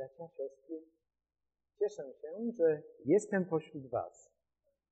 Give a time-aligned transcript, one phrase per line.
[0.00, 0.82] bracia, siostry,
[1.78, 4.30] cieszę się, że jestem pośród Was.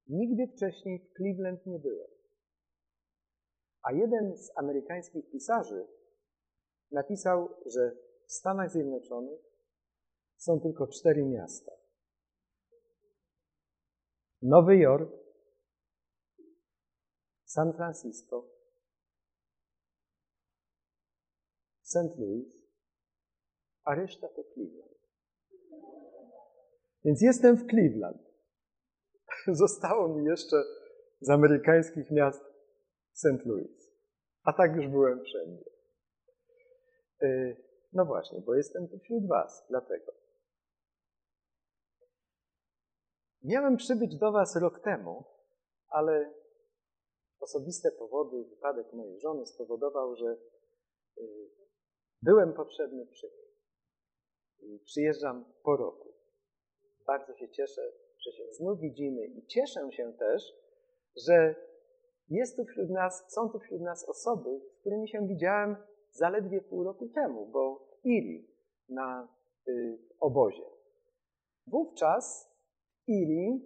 [0.08, 2.11] Nigdy wcześniej w Cleveland nie byłem.
[3.83, 5.86] A jeden z amerykańskich pisarzy
[6.91, 9.41] napisał, że w Stanach Zjednoczonych
[10.36, 11.72] są tylko cztery miasta.
[14.43, 15.12] Nowy Jork,
[17.45, 18.48] San Francisco,
[21.82, 22.18] St.
[22.18, 22.59] Louis,
[23.84, 24.98] a reszta to Cleveland.
[27.08, 28.22] Więc jestem w Cleveland.
[29.62, 30.57] Zostało mi jeszcze
[31.21, 32.44] z amerykańskich miast
[33.12, 33.46] St.
[33.46, 33.90] Louis.
[34.42, 35.64] A tak już byłem wszędzie.
[37.22, 37.56] E,
[37.92, 40.12] no właśnie, bo jestem tu wśród Was, dlatego.
[43.42, 45.24] Miałem przybyć do Was rok temu,
[45.88, 46.34] ale
[47.40, 51.22] osobiste powody, wypadek mojej żony spowodował, że e,
[52.22, 54.80] byłem potrzebny przy niej.
[54.84, 56.07] Przyjeżdżam po roku.
[57.08, 60.42] Bardzo się cieszę, że się znów widzimy i cieszę się też,
[61.27, 61.55] że
[62.28, 65.77] jest tu wśród nas, są tu wśród nas osoby, z którymi się widziałem
[66.10, 68.48] zaledwie pół roku temu, bo w Iri
[68.88, 69.28] na
[69.68, 70.64] y, obozie.
[71.66, 72.50] Wówczas
[73.05, 73.62] w Iri,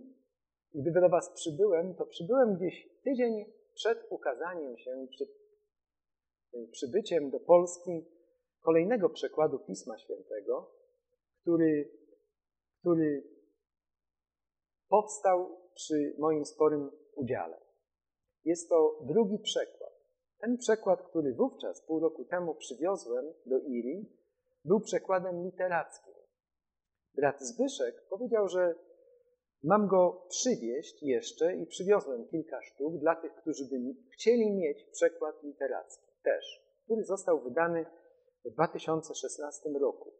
[0.74, 5.28] gdy do Was przybyłem, to przybyłem gdzieś tydzień przed ukazaniem się, przed
[6.55, 8.05] y, przybyciem do Polski
[8.61, 10.70] kolejnego przekładu Pisma Świętego,
[11.41, 11.91] który,
[12.80, 13.31] który
[14.93, 17.61] powstał przy moim sporym udziale.
[18.45, 19.93] Jest to drugi przekład.
[20.39, 24.19] Ten przekład, który wówczas, pół roku temu przywiozłem do Iri,
[24.65, 26.15] był przekładem literackim.
[27.15, 28.75] Brat Zbyszek powiedział, że
[29.63, 33.77] mam go przywieźć jeszcze i przywiozłem kilka sztuk dla tych, którzy by
[34.13, 37.87] chcieli mieć przekład literacki też, który został wydany
[38.45, 40.13] w 2016 roku.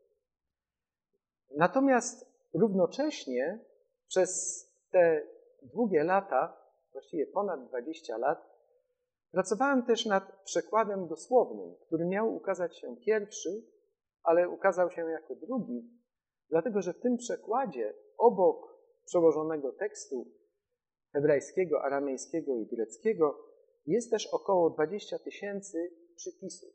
[1.50, 3.72] Natomiast równocześnie
[4.12, 5.27] przez te
[5.62, 6.56] długie lata,
[6.92, 8.38] właściwie ponad 20 lat,
[9.31, 13.66] pracowałem też nad przekładem dosłownym, który miał ukazać się pierwszy,
[14.22, 15.91] ale ukazał się jako drugi,
[16.48, 20.26] dlatego że w tym przekładzie obok przełożonego tekstu
[21.12, 23.38] hebrajskiego, aramejskiego i greckiego
[23.87, 26.75] jest też około 20 tysięcy przypisów.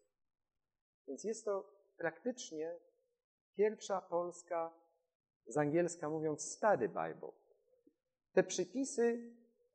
[1.07, 2.79] Więc jest to praktycznie
[3.55, 4.86] pierwsza polska,
[5.47, 7.31] z angielska mówiąc, stary Bible.
[8.33, 9.31] Te przypisy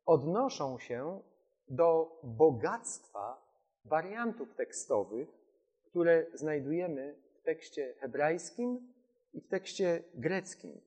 [0.07, 1.21] odnoszą się
[1.69, 3.43] do bogactwa
[3.85, 5.29] wariantów tekstowych,
[5.85, 8.93] które znajdujemy w tekście hebrajskim
[9.35, 10.81] i w tekście greckim.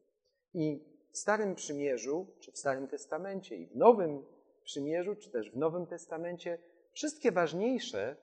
[0.53, 4.25] I w Starym Przymierzu, czy w Starym Testamencie, i w Nowym
[4.63, 6.57] Przymierzu, czy też w Nowym Testamencie,
[6.91, 8.15] wszystkie ważniejsze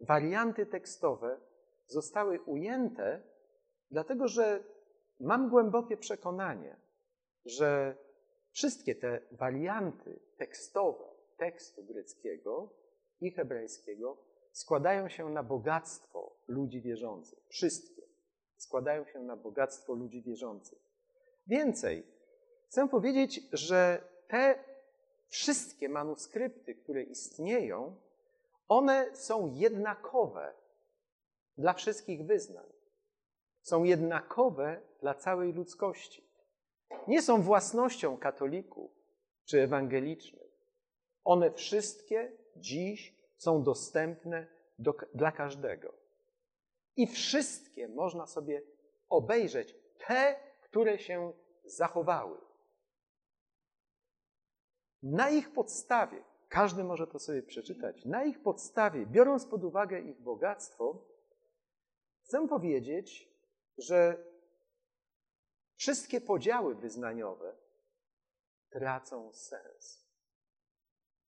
[0.00, 1.40] warianty tekstowe
[1.86, 3.22] zostały ujęte,
[3.90, 4.64] dlatego że
[5.20, 6.76] mam głębokie przekonanie,
[7.44, 7.96] że
[8.50, 11.04] wszystkie te warianty tekstowe
[11.36, 12.70] tekstu greckiego
[13.20, 14.16] i hebrajskiego
[14.52, 17.38] składają się na bogactwo ludzi wierzących.
[17.48, 18.02] Wszystkie
[18.56, 20.78] składają się na bogactwo ludzi wierzących.
[21.46, 22.06] Więcej,
[22.66, 24.64] chcę powiedzieć, że te
[25.28, 27.96] wszystkie manuskrypty, które istnieją,
[28.68, 30.52] one są jednakowe
[31.58, 32.75] dla wszystkich wyznań.
[33.66, 36.24] Są jednakowe dla całej ludzkości.
[37.08, 38.90] Nie są własnością katolików
[39.44, 40.50] czy ewangelicznych.
[41.24, 44.46] One wszystkie dziś są dostępne
[44.78, 45.92] do, dla każdego.
[46.96, 48.62] I wszystkie można sobie
[49.08, 49.74] obejrzeć,
[50.06, 51.32] te, które się
[51.64, 52.38] zachowały.
[55.02, 60.20] Na ich podstawie, każdy może to sobie przeczytać, na ich podstawie, biorąc pod uwagę ich
[60.20, 61.04] bogactwo,
[62.22, 63.35] chcę powiedzieć,
[63.78, 64.24] że
[65.76, 67.56] wszystkie podziały wyznaniowe
[68.70, 70.06] tracą sens.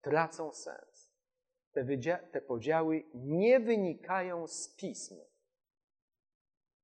[0.01, 1.11] Tracą sens.
[1.73, 1.85] Te,
[2.33, 5.17] te podziały nie wynikają z pism.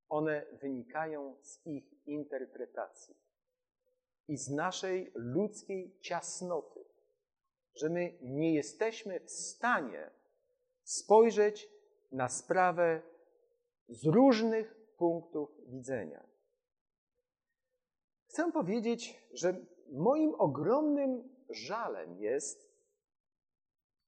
[0.09, 3.17] One wynikają z ich interpretacji
[4.29, 6.85] i z naszej ludzkiej ciasnoty,
[7.75, 10.11] że my nie jesteśmy w stanie
[10.83, 11.69] spojrzeć
[12.13, 13.03] na sprawę
[13.89, 16.27] z różnych punktów widzenia.
[18.29, 22.75] Chcę powiedzieć, że moim ogromnym żalem jest,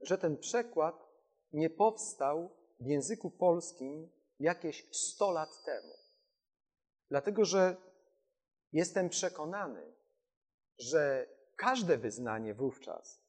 [0.00, 1.08] że ten przekład
[1.52, 2.50] nie powstał
[2.80, 4.10] w języku polskim
[4.40, 5.94] jakieś 100 lat temu.
[7.10, 7.76] Dlatego, że
[8.72, 9.92] jestem przekonany,
[10.78, 13.20] że każde wyznanie wówczas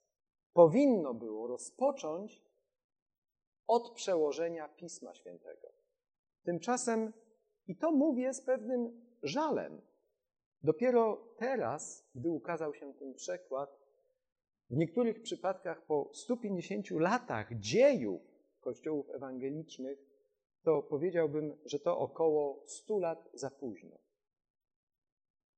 [0.53, 2.41] powinno było rozpocząć
[3.67, 5.73] od przełożenia Pisma Świętego.
[6.43, 7.13] Tymczasem,
[7.67, 9.81] i to mówię z pewnym żalem.
[10.63, 13.87] Dopiero teraz, gdy ukazał się ten przekład,
[14.69, 18.21] w niektórych przypadkach po 150 latach dziejów
[18.59, 19.99] kościołów ewangelicznych,
[20.63, 23.97] to powiedziałbym, że to około 100 lat za późno.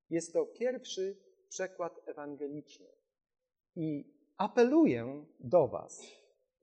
[0.09, 1.17] Jest to pierwszy
[1.49, 2.87] przekład ewangeliczny.
[3.75, 6.01] I apeluję do Was,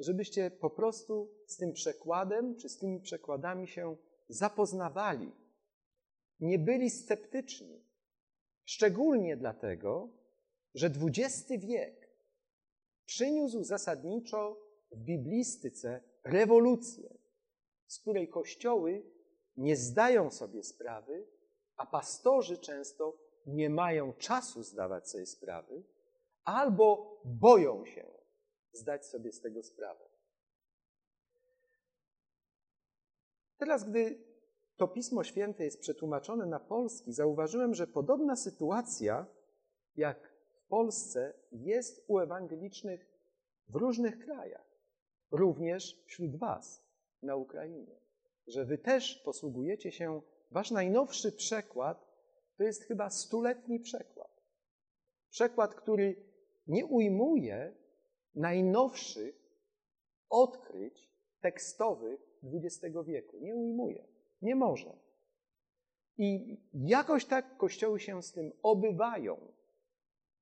[0.00, 3.96] żebyście po prostu z tym przekładem czy z tymi przekładami się
[4.28, 5.32] zapoznawali.
[6.40, 7.84] Nie byli sceptyczni.
[8.64, 10.08] Szczególnie dlatego,
[10.74, 12.10] że XX wiek
[13.04, 14.60] przyniósł zasadniczo
[14.92, 17.18] w biblistyce rewolucję,
[17.86, 19.02] z której kościoły
[19.56, 21.26] nie zdają sobie sprawy,
[21.76, 25.82] a pastorzy często nie mają czasu zdawać sobie sprawy,
[26.44, 28.06] albo boją się
[28.72, 30.05] zdać sobie z tego sprawę.
[33.58, 34.24] Teraz, gdy
[34.76, 39.26] to Pismo Święte jest przetłumaczone na polski, zauważyłem, że podobna sytuacja
[39.96, 40.32] jak
[40.64, 43.06] w Polsce jest u ewangelicznych
[43.68, 44.66] w różnych krajach,
[45.30, 46.84] również wśród Was
[47.22, 48.00] na Ukrainie.
[48.46, 52.06] Że Wy też posługujecie się, Wasz najnowszy przekład
[52.56, 54.42] to jest chyba stuletni przekład.
[55.30, 56.16] Przekład, który
[56.66, 57.74] nie ujmuje
[58.34, 59.34] najnowszych
[60.28, 61.10] odkryć
[61.40, 63.38] tekstowych XX wieku.
[63.40, 64.04] Nie ujmuje.
[64.42, 64.96] Nie może.
[66.18, 69.36] I jakoś tak kościoły się z tym obywają.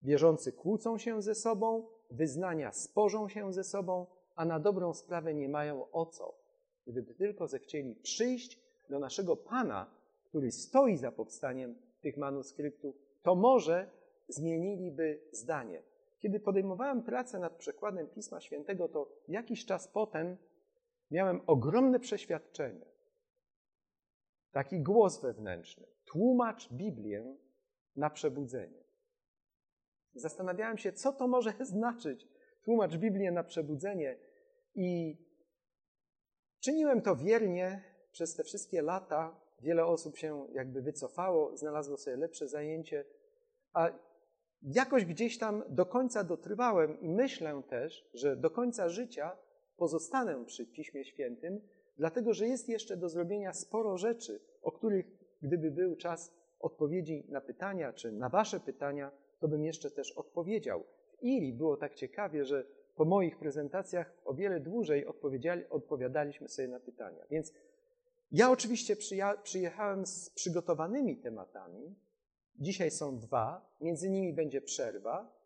[0.02, 4.06] Wierzący kłócą się ze sobą, wyznania sporzą się ze sobą,
[4.36, 6.34] a na dobrą sprawę nie mają o co.
[6.86, 8.60] Gdyby tylko zechcieli przyjść
[8.90, 9.90] do naszego Pana,
[10.24, 13.90] który stoi za powstaniem tych manuskryptów, to może
[14.28, 15.82] zmieniliby zdanie.
[16.18, 20.36] Kiedy podejmowałem pracę nad przekładem Pisma Świętego, to jakiś czas potem
[21.14, 22.86] miałem ogromne przeświadczenie,
[24.52, 25.86] taki głos wewnętrzny.
[26.04, 27.36] Tłumacz Biblię
[27.96, 28.84] na przebudzenie.
[30.14, 32.28] Zastanawiałem się, co to może znaczyć.
[32.64, 34.18] Tłumacz Biblię na przebudzenie.
[34.74, 35.16] I
[36.60, 39.40] czyniłem to wiernie przez te wszystkie lata.
[39.60, 43.04] Wiele osób się jakby wycofało, znalazło sobie lepsze zajęcie,
[43.72, 43.90] a
[44.62, 49.36] jakoś gdzieś tam do końca dotrwałem myślę też, że do końca życia
[49.76, 51.60] pozostanę przy Piśmie Świętym,
[51.96, 55.06] dlatego że jest jeszcze do zrobienia sporo rzeczy, o których,
[55.42, 59.10] gdyby był czas odpowiedzi na pytania, czy na Wasze pytania,
[59.40, 60.84] to bym jeszcze też odpowiedział.
[61.18, 62.66] W Ili było tak ciekawie, że
[62.96, 65.06] po moich prezentacjach o wiele dłużej
[65.70, 67.24] odpowiadaliśmy sobie na pytania.
[67.30, 67.52] Więc
[68.32, 68.96] ja oczywiście
[69.42, 71.94] przyjechałem z przygotowanymi tematami.
[72.58, 75.43] Dzisiaj są dwa, między nimi będzie przerwa.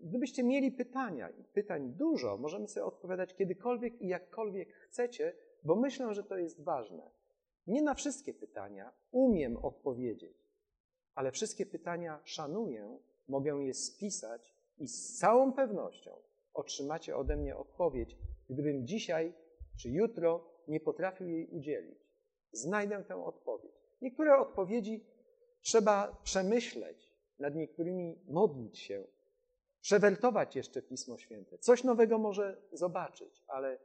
[0.00, 6.14] Gdybyście mieli pytania, i pytań dużo, możemy sobie odpowiadać kiedykolwiek i jakkolwiek chcecie, bo myślę,
[6.14, 7.10] że to jest ważne.
[7.66, 10.50] Nie na wszystkie pytania umiem odpowiedzieć,
[11.14, 12.98] ale wszystkie pytania szanuję,
[13.28, 16.16] mogę je spisać i z całą pewnością
[16.54, 18.16] otrzymacie ode mnie odpowiedź,
[18.50, 19.32] gdybym dzisiaj
[19.80, 21.98] czy jutro nie potrafił jej udzielić.
[22.52, 23.74] Znajdę tę odpowiedź.
[24.02, 25.06] Niektóre odpowiedzi
[25.60, 29.04] trzeba przemyśleć, nad niektórymi modlić się,
[29.84, 31.58] przewertować jeszcze Pismo Święte.
[31.58, 33.78] Coś nowego może zobaczyć, ale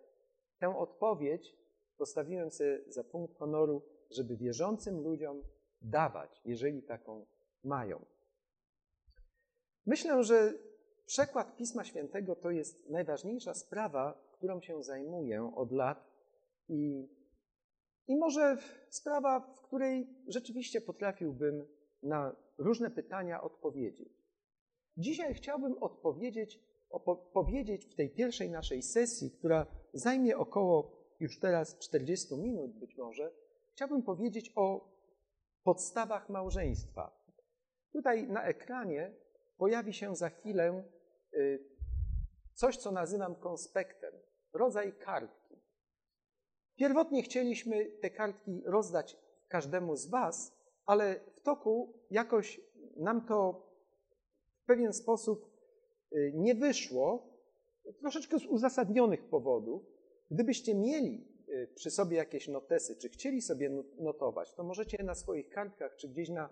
[0.60, 1.58] tę odpowiedź
[1.98, 3.82] postawiłem sobie za punkt honoru,
[4.12, 5.44] żeby wierzącym ludziom
[5.82, 7.26] dawać, jeżeli taką
[7.64, 8.06] mają.
[9.86, 10.54] Myślę, że
[11.06, 16.12] przekład Pisma Świętego to jest najważniejsza sprawa, którą się zajmuję od lat
[16.70, 17.10] i,
[18.08, 18.58] i może
[18.90, 21.68] sprawa, w której rzeczywiście potrafiłbym
[22.04, 24.19] na różne pytania odpowiedzieć.
[25.00, 26.60] Dzisiaj chciałbym odpowiedzieć,
[27.34, 33.32] opowiedzieć w tej pierwszej naszej sesji, która zajmie około już teraz 40 minut być może,
[33.72, 34.94] chciałbym powiedzieć o
[35.64, 37.26] podstawach małżeństwa.
[37.92, 39.14] Tutaj na ekranie
[39.58, 40.84] pojawi się za chwilę
[41.34, 41.60] y,
[42.54, 44.14] coś, co nazywam konspektem,
[44.54, 45.56] rodzaj kartki.
[46.76, 52.62] Pierwotnie chcieliśmy te kartki rozdać każdemu z Was, ale w toku jakoś
[52.98, 53.69] nam to
[54.70, 55.46] pewien sposób
[56.14, 57.34] y, nie wyszło,
[58.00, 59.82] troszeczkę z uzasadnionych powodów.
[60.32, 65.50] Gdybyście mieli y, przy sobie jakieś notesy, czy chcieli sobie notować, to możecie na swoich
[65.50, 66.50] kartkach, czy gdzieś na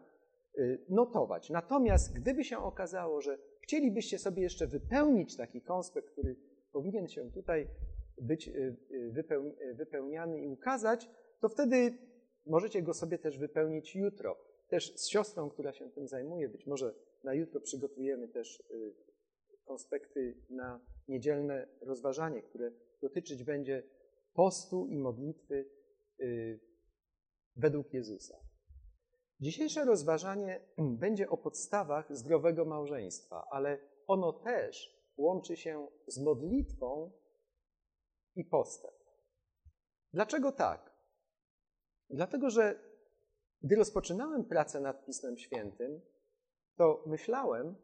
[0.57, 1.49] y, notować.
[1.49, 6.35] Natomiast gdyby się okazało, że chcielibyście sobie jeszcze wypełnić taki konspekt, który
[6.71, 7.67] powinien się tutaj
[8.21, 8.51] być
[9.77, 11.09] wypełniany i ukazać,
[11.41, 11.97] to wtedy
[12.45, 16.49] możecie go sobie też wypełnić jutro też z siostrą, która się tym zajmuje.
[16.49, 16.93] Być może
[17.23, 18.93] na jutro przygotujemy też y,
[19.65, 22.71] konspekty na niedzielne rozważanie, które
[23.01, 23.83] dotyczyć będzie
[24.33, 25.69] postu i modlitwy
[26.19, 26.59] y,
[27.55, 28.37] według Jezusa.
[29.39, 30.61] Dzisiejsze rozważanie
[31.03, 37.11] będzie o podstawach zdrowego małżeństwa, ale ono też łączy się z modlitwą
[38.35, 38.91] i postem.
[40.13, 40.93] Dlaczego tak?
[42.09, 42.86] Dlatego, że
[43.61, 46.01] gdy rozpoczynałem pracę nad Pismem Świętym,
[46.75, 47.75] to myślałem,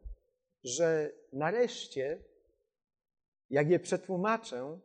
[0.64, 2.24] że nareszcie,
[3.50, 4.80] jak je przetłumaczę,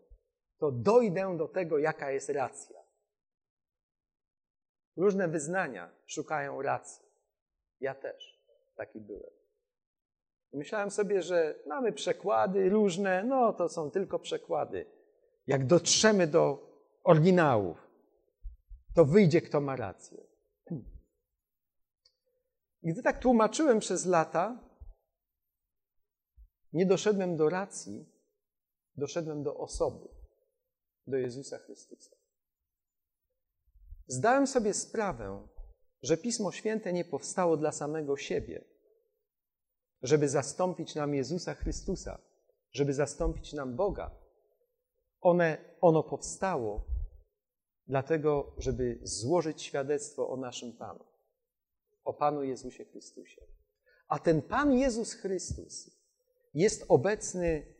[0.57, 2.79] to dojdę do tego, jaka jest racja.
[4.97, 7.05] Różne wyznania szukają racji.
[7.79, 8.39] Ja też
[8.75, 9.31] taki byłem.
[10.53, 14.85] Myślałem sobie, że mamy przekłady różne, no to są tylko przekłady.
[15.47, 16.69] Jak dotrzemy do
[17.03, 17.77] oryginałów,
[18.95, 20.28] to wyjdzie, kto ma rację.
[22.83, 24.59] Gdy tak tłumaczyłem przez lata,
[26.73, 28.05] nie doszedłem do racji,
[28.95, 30.07] doszedłem do osoby,
[31.07, 32.15] do Jezusa Chrystusa.
[34.07, 35.47] Zdałem sobie sprawę,
[36.01, 38.65] że Pismo Święte nie powstało dla samego siebie,
[40.01, 42.21] żeby zastąpić nam Jezusa Chrystusa,
[42.71, 44.11] żeby zastąpić nam Boga.
[45.21, 46.85] One, ono powstało
[47.89, 51.05] dlatego, żeby złożyć świadectwo o naszym Panu,
[52.03, 53.41] o Panu Jezusie Chrystusie.
[54.07, 55.91] A ten Pan Jezus Chrystus
[56.53, 57.75] jest obecny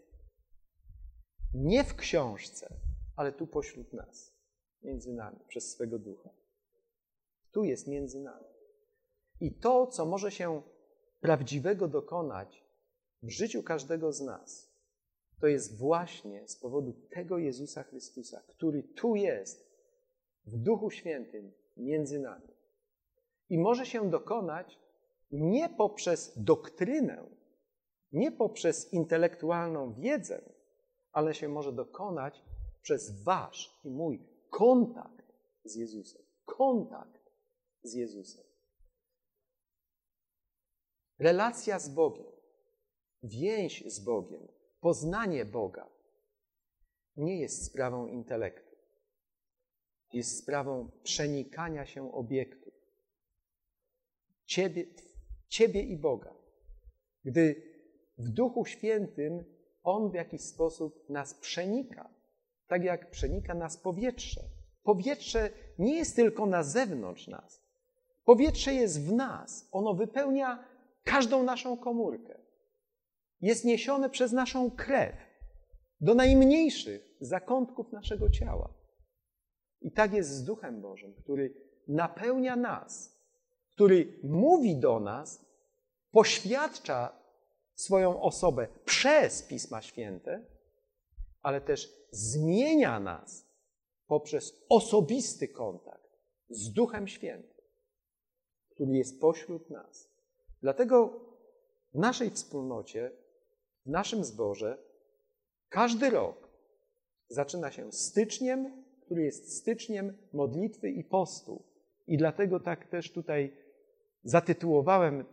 [1.53, 2.73] nie w książce,
[3.15, 4.33] ale tu pośród nas,
[4.81, 6.29] między nami, przez swego ducha.
[7.51, 8.45] Tu jest między nami.
[9.39, 10.61] I to, co może się
[11.19, 12.63] prawdziwego dokonać
[13.23, 14.69] w życiu każdego z nas,
[15.39, 19.68] to jest właśnie z powodu tego Jezusa Chrystusa, który tu jest,
[20.49, 22.47] w Duchu Świętym, między nami.
[23.49, 24.79] I może się dokonać
[25.31, 27.25] nie poprzez doktrynę,
[28.11, 30.41] nie poprzez intelektualną wiedzę,
[31.11, 32.43] ale się może dokonać
[32.81, 36.21] przez Wasz i mój kontakt z Jezusem.
[36.45, 37.31] Kontakt
[37.83, 38.43] z Jezusem.
[41.19, 42.31] Relacja z Bogiem,
[43.23, 44.47] więź z Bogiem,
[44.79, 45.89] poznanie Boga
[47.15, 48.68] nie jest sprawą intelektu.
[50.13, 52.73] Jest sprawą przenikania się obiektów.
[54.45, 54.85] Ciebie,
[55.47, 56.33] ciebie i Boga.
[57.25, 57.61] Gdy
[58.17, 59.43] w Duchu Świętym
[59.83, 62.09] On w jakiś sposób nas przenika,
[62.67, 64.41] tak jak przenika nas powietrze.
[64.83, 65.49] Powietrze
[65.79, 67.63] nie jest tylko na zewnątrz nas.
[68.25, 69.69] Powietrze jest w nas.
[69.71, 70.65] Ono wypełnia
[71.03, 72.39] każdą naszą komórkę.
[73.41, 75.15] Jest niesione przez naszą krew
[76.01, 78.78] do najmniejszych zakątków naszego ciała.
[79.81, 81.53] I tak jest z Duchem Bożym, który
[81.88, 83.19] napełnia nas,
[83.71, 85.45] który mówi do nas,
[86.12, 87.19] poświadcza
[87.75, 90.45] swoją osobę przez Pisma Święte,
[91.41, 93.45] ale też zmienia nas
[94.07, 96.19] poprzez osobisty kontakt
[96.50, 97.65] z Duchem Świętym,
[98.69, 100.09] który jest pośród nas.
[100.62, 101.19] Dlatego
[101.93, 103.12] w naszej wspólnocie,
[103.86, 104.77] w naszym zborze,
[105.69, 106.50] każdy rok
[107.27, 108.78] zaczyna się styczniem,
[109.09, 111.63] który jest styczniem modlitwy i postu.
[112.07, 113.53] I dlatego tak też tutaj
[114.23, 115.25] zatytułowałem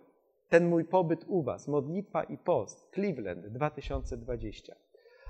[0.49, 4.77] ten mój pobyt u Was, modlitwa i post, Cleveland 2020.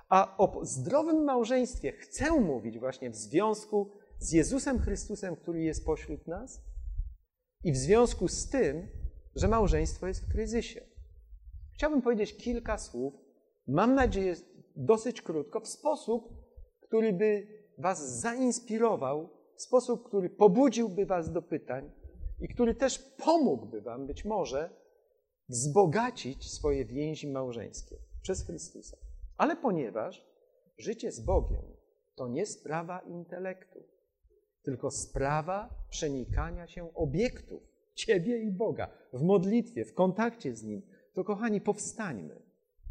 [0.08, 6.26] A o zdrowym małżeństwie chcę mówić właśnie w związku z Jezusem Chrystusem, który jest pośród
[6.26, 6.64] nas
[7.64, 8.88] i w związku z tym,
[9.34, 10.80] że małżeństwo jest w kryzysie.
[11.74, 13.14] Chciałbym powiedzieć kilka słów,
[13.68, 14.34] mam nadzieję
[14.76, 16.46] dosyć krótko, w sposób,
[16.80, 21.90] który by Was zainspirował, w sposób, który pobudziłby Was do pytań
[22.40, 24.70] i który też pomógłby Wam być może
[25.48, 28.96] wzbogacić swoje więzi małżeńskie przez Chrystusa.
[29.36, 30.26] Ale ponieważ
[30.78, 31.62] życie z Bogiem
[32.14, 33.78] to nie sprawa intelektu,
[34.62, 37.62] tylko sprawa przenikania się obiektów,
[37.94, 40.82] Ciebie i Boga, w modlitwie, w kontakcie z Nim,
[41.14, 42.42] to kochani, powstańmy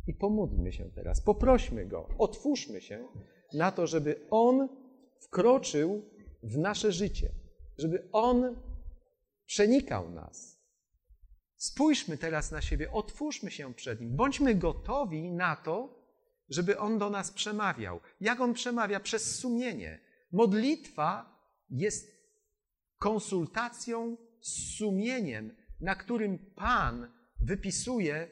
[0.07, 1.21] i pomódlmy się teraz.
[1.21, 3.07] Poprośmy Go, otwórzmy się
[3.55, 4.69] na to, żeby On
[5.21, 6.09] wkroczył
[6.43, 7.29] w nasze życie,
[7.77, 8.55] żeby On
[9.45, 10.55] przenikał nas,
[11.65, 16.05] Spójrzmy teraz na siebie, otwórzmy się przed Nim, bądźmy gotowi na to,
[16.49, 17.99] żeby On do nas przemawiał.
[18.21, 18.99] Jak On przemawia?
[18.99, 19.99] Przez sumienie.
[20.31, 22.11] Modlitwa jest
[22.97, 28.27] konsultacją z sumieniem, na którym Pan wypisuje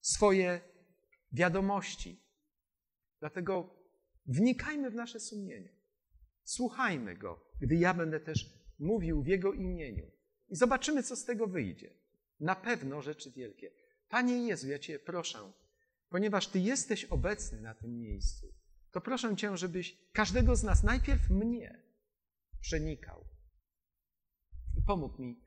[0.00, 0.60] swoje
[1.32, 2.20] wiadomości.
[3.20, 3.77] Dlatego
[4.28, 5.78] wnikajmy w nasze sumienie.
[6.44, 10.10] Słuchajmy Go, gdy ja będę też mówił w Jego imieniu.
[10.48, 11.94] I zobaczymy, co z tego wyjdzie
[12.40, 13.70] na pewno rzeczy wielkie.
[14.08, 15.52] Panie Jezu, ja Cię proszę,
[16.08, 18.46] ponieważ Ty jesteś obecny na tym miejscu,
[18.90, 21.82] to proszę Cię, żebyś każdego z nas, najpierw mnie,
[22.60, 23.24] przenikał
[24.76, 25.44] i pomógł mi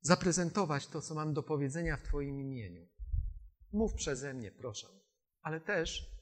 [0.00, 2.88] zaprezentować to, co mam do powiedzenia w Twoim imieniu.
[3.72, 4.86] Mów przeze mnie, proszę.
[5.42, 6.17] Ale też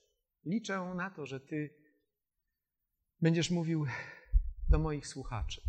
[0.47, 1.71] liczę na to, że Ty
[3.21, 3.87] będziesz mówił
[4.69, 5.61] do moich słuchaczy.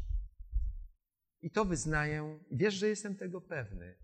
[1.41, 3.95] I to wyznaję, wiesz, że jestem tego pewny,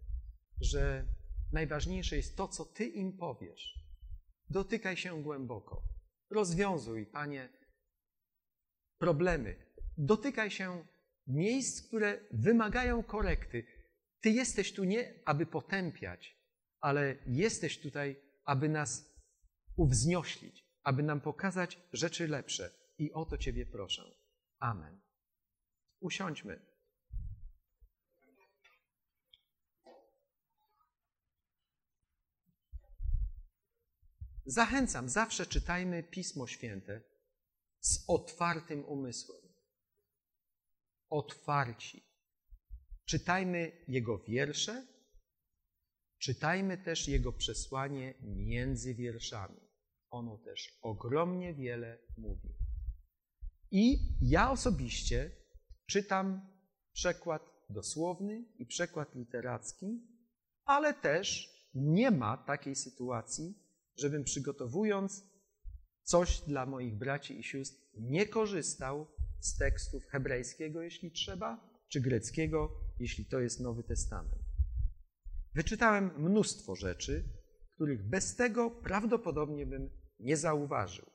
[0.62, 1.08] że
[1.52, 3.80] najważniejsze jest to, co Ty im powiesz.
[4.50, 5.84] Dotykaj się głęboko.
[6.30, 7.50] Rozwiązuj, Panie,
[8.98, 9.56] problemy.
[9.98, 10.86] Dotykaj się
[11.28, 13.66] miejsc, które wymagają korekty.
[14.22, 16.38] Ty jesteś tu nie, aby potępiać,
[16.80, 18.16] ale jesteś tutaj,
[18.46, 19.14] aby nas
[19.76, 22.72] uwznioślić, aby nam pokazać rzeczy lepsze.
[22.98, 24.16] I o to Ciebie proszę.
[24.60, 25.02] Amen.
[26.00, 26.74] Usiądźmy.
[34.46, 37.02] Zachęcam, zawsze czytajmy Pismo Święte
[37.80, 39.42] z otwartym umysłem.
[41.10, 42.04] Otwarci.
[43.06, 44.88] Czytajmy Jego wiersze,
[46.18, 49.73] czytajmy też Jego przesłanie między wierszami.
[50.14, 52.50] Ono też ogromnie wiele mówi.
[53.72, 55.32] I ja osobiście
[55.86, 56.42] czytam
[56.92, 60.08] przekład dosłowny i przekład literacki,
[60.66, 63.54] ale też nie ma takiej sytuacji,
[63.98, 65.24] żebym przygotowując
[66.04, 69.08] coś dla moich braci i sióstr nie korzystał
[69.40, 74.44] z tekstów hebrajskiego, jeśli trzeba, czy greckiego, jeśli to jest Nowy Testament.
[75.54, 77.24] Wyczytałem mnóstwo rzeczy,
[77.76, 81.06] których bez tego prawdopodobnie bym nie zauważył.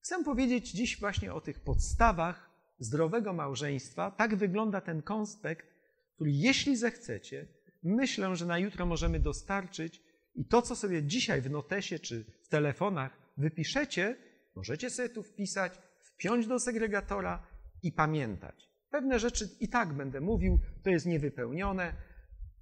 [0.00, 4.10] Chcę powiedzieć dziś właśnie o tych podstawach zdrowego małżeństwa.
[4.10, 5.66] Tak wygląda ten konspekt,
[6.14, 7.48] który jeśli zechcecie,
[7.82, 10.02] myślę, że na jutro możemy dostarczyć
[10.34, 14.16] i to, co sobie dzisiaj w notesie czy w telefonach wypiszecie,
[14.54, 17.46] możecie sobie tu wpisać, wpiąć do segregatora
[17.82, 18.70] i pamiętać.
[18.90, 21.94] Pewne rzeczy i tak będę mówił, to jest niewypełnione,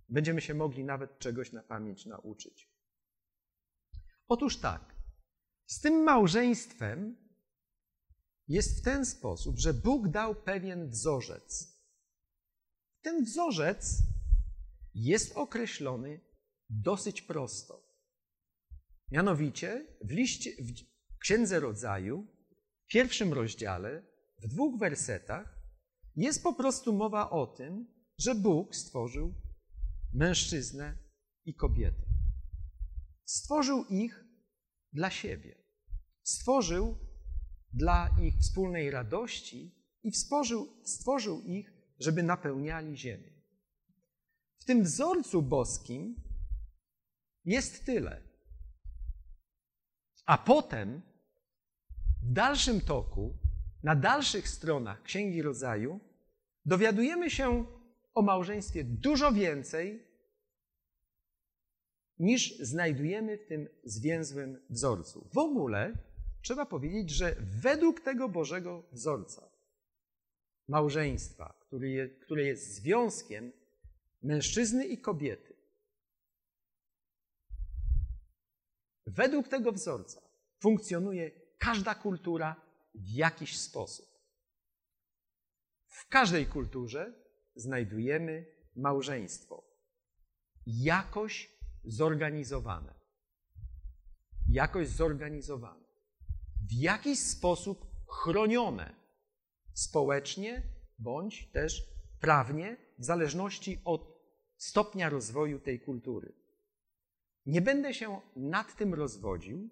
[0.09, 2.71] będziemy się mogli nawet czegoś na pamięć nauczyć.
[4.29, 4.95] Otóż tak,
[5.71, 7.17] z tym małżeństwem
[8.49, 11.81] jest w ten sposób, że Bóg dał pewien wzorzec.
[13.03, 14.03] Ten wzorzec
[14.95, 16.21] jest określony
[16.69, 17.83] dosyć prosto.
[19.11, 22.27] Mianowicie w, liście, w Księdze Rodzaju,
[22.85, 24.03] w pierwszym rozdziale,
[24.39, 25.61] w dwóch wersetach,
[26.17, 29.35] jest po prostu mowa o tym, że Bóg stworzył
[30.13, 30.99] mężczyznę
[31.45, 32.07] i kobietę.
[33.25, 34.25] Stworzył ich
[34.93, 35.60] dla siebie.
[36.31, 36.99] Stworzył
[37.73, 43.33] dla ich wspólnej radości i stworzył, stworzył ich, żeby napełniali ziemię.
[44.59, 46.23] W tym wzorcu boskim
[47.45, 48.23] jest tyle.
[50.27, 51.03] A potem
[52.23, 53.39] w dalszym toku,
[53.83, 56.01] na dalszych stronach Księgi Rodzaju,
[56.65, 57.67] dowiadujemy się
[58.15, 60.07] o małżeństwie dużo więcej
[62.19, 65.29] niż znajdujemy w tym zwięzłym wzorcu.
[65.33, 66.10] W ogóle
[66.43, 69.51] trzeba powiedzieć, że według tego Bożego wzorca
[70.69, 71.55] małżeństwa,
[72.21, 73.53] które jest związkiem
[74.23, 75.57] mężczyzny i kobiety,
[79.07, 80.21] według tego wzorca
[80.63, 82.57] funkcjonuje każda kultura
[82.95, 84.11] w jakiś sposób.
[85.87, 87.15] W każdej kulturze
[87.55, 89.65] znajdujemy małżeństwo
[90.67, 92.95] jakoś zorganizowane.
[94.49, 95.90] Jakoś zorganizowane.
[96.71, 98.95] W jakiś sposób chronione
[99.75, 100.63] społecznie
[100.99, 101.89] bądź też
[102.21, 104.21] prawnie, w zależności od
[104.57, 106.33] stopnia rozwoju tej kultury.
[107.47, 109.71] Nie będę się nad tym rozwodził,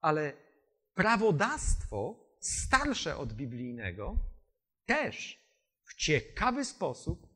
[0.00, 0.32] ale
[0.94, 4.16] prawodawstwo starsze od biblijnego
[4.86, 5.40] też
[5.84, 7.26] w ciekawy sposób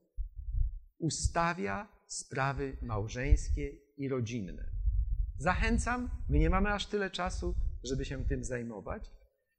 [0.98, 4.70] ustawia sprawy małżeńskie i rodzinne.
[5.38, 9.10] Zachęcam, my nie mamy aż tyle czasu, żeby się tym zajmować.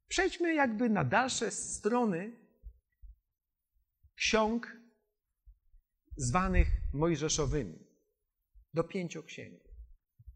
[0.08, 2.32] Przejdźmy jakby na dalsze strony
[4.16, 4.78] ksiąg
[6.18, 7.80] zwanych mojżeszowymi,
[8.74, 9.70] do pięcioksięgu.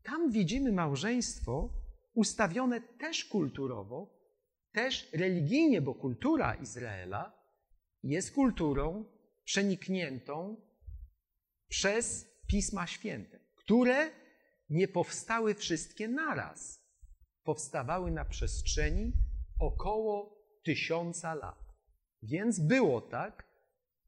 [0.04, 1.74] Tam widzimy małżeństwo
[2.14, 4.18] ustawione też kulturowo,
[4.72, 7.38] też religijnie, bo kultura Izraela
[8.04, 9.06] jest kulturą
[9.44, 10.62] przenikniętą
[11.68, 14.12] przez Pisma Święte, które
[14.70, 16.87] nie powstały wszystkie naraz.
[17.48, 19.14] Powstawały na przestrzeni
[19.60, 21.76] około tysiąca lat.
[22.24, 23.48] Więc było tak,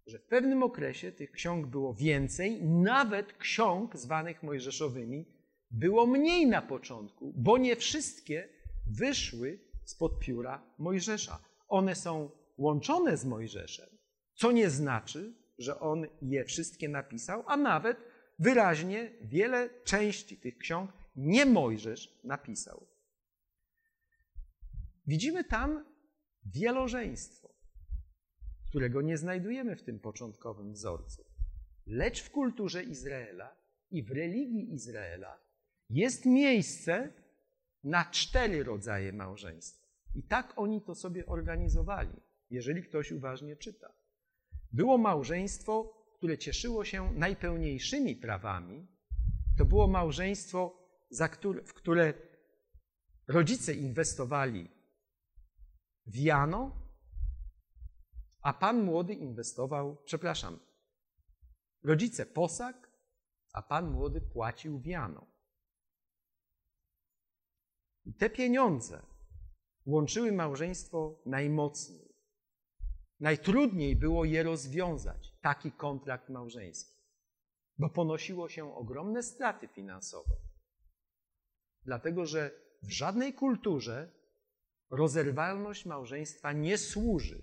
[0.07, 5.25] że w pewnym okresie tych ksiąg było więcej, nawet ksiąg zwanych mojżeszowymi
[5.71, 8.49] było mniej na początku, bo nie wszystkie
[8.87, 11.39] wyszły spod pióra Mojżesza.
[11.67, 13.89] One są łączone z Mojżeszem,
[14.35, 17.97] co nie znaczy, że on je wszystkie napisał, a nawet
[18.39, 22.88] wyraźnie wiele części tych ksiąg nie Mojżesz napisał.
[25.09, 25.85] Widzimy tam
[26.45, 27.49] wielożeństwo,
[28.67, 31.25] którego nie znajdujemy w tym początkowym wzorcu.
[31.85, 33.55] Lecz w kulturze Izraela
[33.91, 35.39] i w religii Izraela
[35.89, 37.13] jest miejsce
[37.83, 39.87] na cztery rodzaje małżeństwa.
[40.15, 43.93] I tak oni to sobie organizowali, jeżeli ktoś uważnie czyta.
[44.71, 48.87] Było małżeństwo, które cieszyło się najpełniejszymi prawami.
[49.57, 50.87] To było małżeństwo,
[51.65, 52.13] w które
[53.27, 54.78] rodzice inwestowali
[56.09, 56.71] w Jano,
[58.41, 60.59] a pan młody inwestował, przepraszam,
[61.83, 62.89] rodzice posag,
[63.53, 65.25] a pan młody płacił wiano.
[68.05, 69.01] I te pieniądze
[69.85, 72.15] łączyły małżeństwo najmocniej.
[73.19, 76.99] Najtrudniej było je rozwiązać, taki kontrakt małżeński,
[77.77, 80.35] bo ponosiło się ogromne straty finansowe.
[81.83, 82.51] Dlatego, że
[82.83, 84.18] w żadnej kulturze
[84.89, 87.41] rozerwalność małżeństwa nie służy.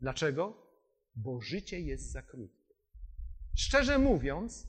[0.00, 0.72] Dlaczego?
[1.14, 2.74] Bo życie jest za krótkie.
[3.56, 4.66] Szczerze mówiąc,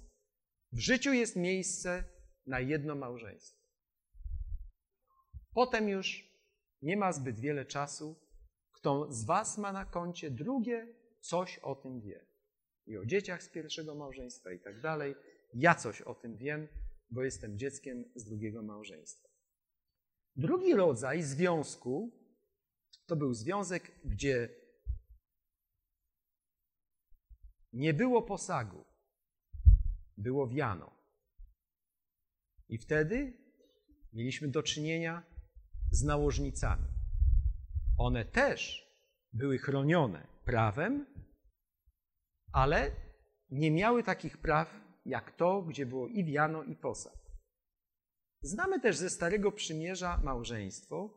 [0.71, 2.03] w życiu jest miejsce
[2.47, 3.63] na jedno małżeństwo.
[5.53, 6.33] Potem już
[6.81, 8.15] nie ma zbyt wiele czasu.
[8.71, 10.87] Kto z Was ma na koncie drugie,
[11.19, 12.25] coś o tym wie.
[12.85, 15.15] I o dzieciach z pierwszego małżeństwa i tak dalej.
[15.53, 16.67] Ja coś o tym wiem,
[17.09, 19.22] bo jestem dzieckiem z drugiego małżeństwa.
[20.35, 22.11] Drugi rodzaj związku
[23.05, 24.49] to był związek, gdzie
[27.73, 28.85] nie było posagu,
[30.17, 30.91] było wiano.
[32.69, 33.33] I wtedy
[34.13, 35.23] mieliśmy do czynienia
[35.91, 36.87] z nałożnicami.
[37.97, 38.87] One też
[39.33, 41.05] były chronione prawem,
[42.51, 42.91] ale
[43.49, 47.22] nie miały takich praw jak to, gdzie było i wiano, i posag.
[48.43, 51.09] Znamy też ze Starego Przymierza małżeństwo,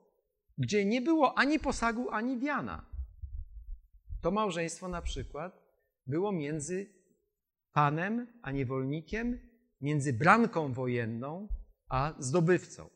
[0.58, 2.90] gdzie nie było ani posagu, ani wiana.
[4.22, 5.62] To małżeństwo na przykład
[6.06, 6.86] było między
[7.72, 9.38] panem a niewolnikiem,
[9.80, 11.48] między branką wojenną
[11.88, 12.90] a zdobywcą.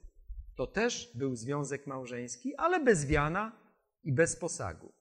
[0.56, 3.52] To też był związek małżeński, ale bez wiana
[4.02, 4.92] i bez posagu.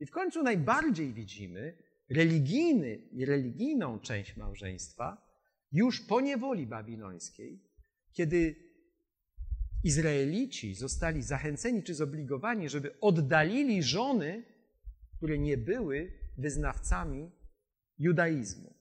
[0.00, 5.30] I w końcu najbardziej widzimy religijny religijną część małżeństwa
[5.72, 7.69] już po niewoli babilońskiej,
[8.12, 8.70] kiedy
[9.84, 14.44] Izraelici zostali zachęceni czy zobligowani, żeby oddalili żony,
[15.16, 17.30] które nie były wyznawcami
[17.98, 18.74] judaizmu.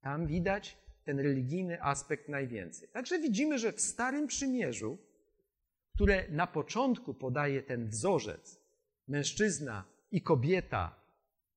[0.00, 2.88] Tam widać ten religijny aspekt najwięcej.
[2.88, 4.98] Także widzimy, że w Starym Przymierzu,
[5.94, 8.60] które na początku podaje ten wzorzec,
[9.08, 11.00] mężczyzna i kobieta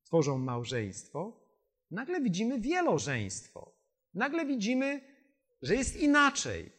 [0.03, 1.41] tworzą małżeństwo,
[1.91, 3.73] nagle widzimy wielożeństwo.
[4.13, 5.01] Nagle widzimy,
[5.63, 6.71] że jest inaczej.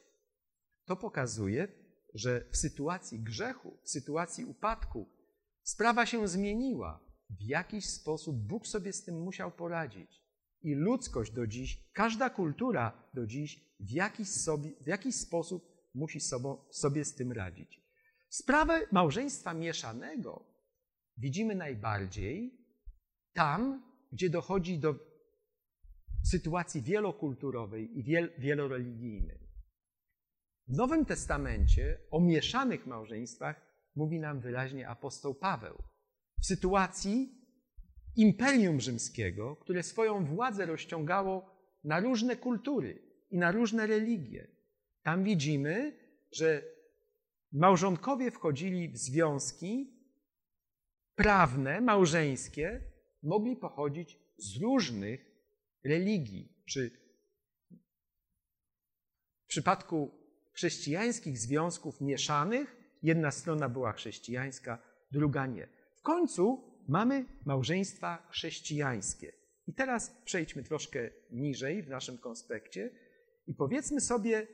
[0.85, 1.69] To pokazuje,
[2.15, 5.09] że w sytuacji grzechu, w sytuacji upadku,
[5.63, 7.01] sprawa się zmieniła.
[7.31, 10.23] W jakiś sposób Bóg sobie z tym musiał poradzić
[10.63, 16.21] i ludzkość do dziś, każda kultura do dziś w jakiś, sobie, w jakiś sposób musi
[16.21, 17.81] sobą, sobie z tym radzić.
[18.29, 20.45] Sprawę małżeństwa mieszanego
[21.17, 22.67] widzimy najbardziej
[23.33, 25.14] tam, gdzie dochodzi do
[26.29, 29.39] sytuacji wielokulturowej i wiel, wieloreligijnej.
[30.69, 33.61] W Nowym Testamencie o mieszanych małżeństwach
[33.97, 35.83] mówi nam wyraźnie apostoł Paweł.
[36.43, 37.45] W sytuacji
[38.17, 41.51] imperium rzymskiego, które swoją władzę rozciągało
[41.85, 44.49] na różne kultury i na różne religie.
[45.03, 45.99] Tam widzimy,
[46.33, 46.63] że
[47.53, 49.95] małżonkowie wchodzili w związki
[51.15, 52.81] prawne, małżeńskie,
[53.23, 55.34] mogli pochodzić z różnych
[55.85, 56.91] religii, czy
[59.45, 60.11] w przypadku
[60.53, 65.69] chrześcijańskich związków mieszanych, jedna strona była chrześcijańska, druga nie.
[65.97, 69.33] W końcu mamy małżeństwa chrześcijańskie.
[69.67, 72.91] I teraz przejdźmy troszkę niżej w naszym konspekcie
[73.47, 74.47] i powiedzmy sobie,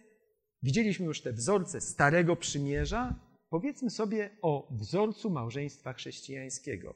[0.62, 3.14] widzieliśmy już te wzorce Starego Przymierza,
[3.50, 6.94] powiedzmy sobie o wzorcu małżeństwa chrześcijańskiego.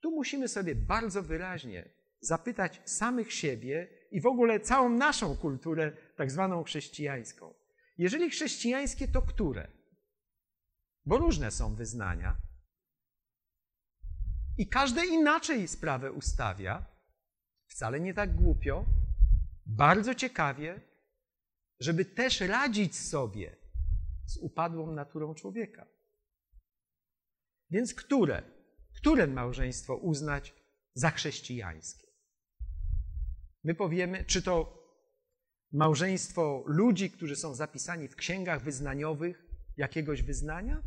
[0.00, 6.30] Tu musimy sobie bardzo wyraźnie zapytać samych siebie i w ogóle całą naszą kulturę, tak
[6.30, 7.54] zwaną chrześcijańską.
[7.98, 9.70] Jeżeli chrześcijańskie, to które?
[11.06, 12.36] Bo różne są wyznania.
[14.58, 16.86] I każde inaczej sprawę ustawia,
[17.66, 18.84] wcale nie tak głupio,
[19.66, 20.80] bardzo ciekawie,
[21.80, 23.56] żeby też radzić sobie
[24.26, 25.86] z upadłą naturą człowieka.
[27.70, 28.42] Więc które?
[28.96, 30.54] Które małżeństwo uznać
[30.94, 32.09] za chrześcijańskie?
[33.64, 34.80] My powiemy, czy to
[35.72, 39.44] małżeństwo ludzi, którzy są zapisani w księgach wyznaniowych
[39.76, 40.82] jakiegoś wyznania?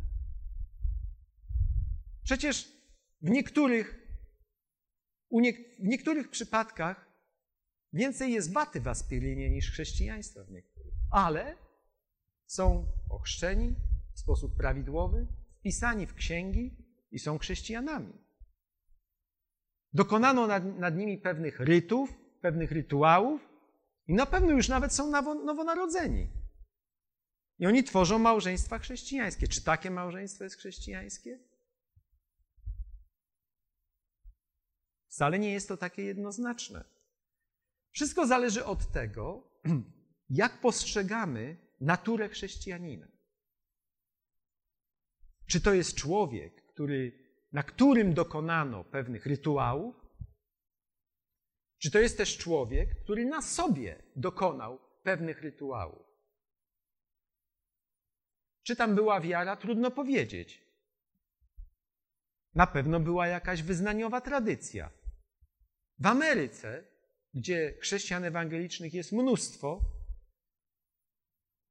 [2.24, 2.72] Przecież
[3.20, 3.98] w niektórych,
[5.30, 7.10] nie, w niektórych przypadkach
[7.92, 10.94] więcej jest waty w aspirynie niż chrześcijaństwa w niektórych.
[11.10, 11.56] Ale
[12.46, 13.74] są ochrzczeni
[14.14, 15.26] w sposób prawidłowy,
[15.60, 16.76] wpisani w księgi
[17.10, 18.12] i są chrześcijanami.
[19.92, 23.40] Dokonano nad, nad nimi pewnych rytów, pewnych rytuałów
[24.06, 25.10] i na pewno już nawet są
[25.44, 26.30] nowonarodzeni.
[27.58, 29.48] I oni tworzą małżeństwa chrześcijańskie.
[29.48, 31.38] Czy takie małżeństwo jest chrześcijańskie?
[35.08, 36.84] Wcale nie jest to takie jednoznaczne.
[37.90, 39.50] Wszystko zależy od tego,
[40.42, 43.08] jak postrzegamy naturę chrześcijanina.
[45.46, 47.12] Czy to jest człowiek, który,
[47.52, 50.03] na którym dokonano pewnych rytuałów,
[51.84, 56.06] czy to jest też człowiek, który na sobie dokonał pewnych rytuałów?
[58.62, 59.56] Czy tam była wiara?
[59.56, 60.64] Trudno powiedzieć.
[62.54, 64.90] Na pewno była jakaś wyznaniowa tradycja.
[65.98, 66.84] W Ameryce,
[67.34, 69.80] gdzie chrześcijan ewangelicznych jest mnóstwo,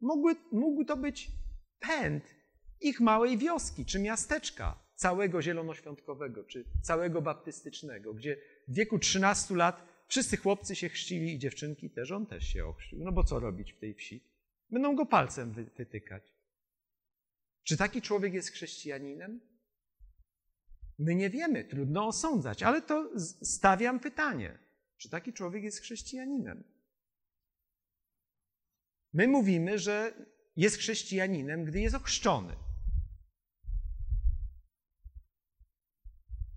[0.01, 1.31] mógłby, mógł to być
[1.79, 2.23] pęd
[2.81, 9.92] ich małej wioski czy miasteczka, całego zielonoświątkowego czy całego baptystycznego, gdzie w wieku 13 lat
[10.07, 12.99] wszyscy chłopcy się chrzcili i dziewczynki też, on też się ochrzcił.
[13.03, 14.23] No bo co robić w tej wsi?
[14.69, 16.33] Będą go palcem wytykać.
[17.63, 19.41] Czy taki człowiek jest chrześcijaninem?
[20.99, 24.59] My nie wiemy, trudno osądzać, ale to stawiam pytanie,
[24.97, 26.63] czy taki człowiek jest chrześcijaninem?
[29.13, 32.55] My mówimy, że jest chrześcijaninem, gdy jest ochrzczony.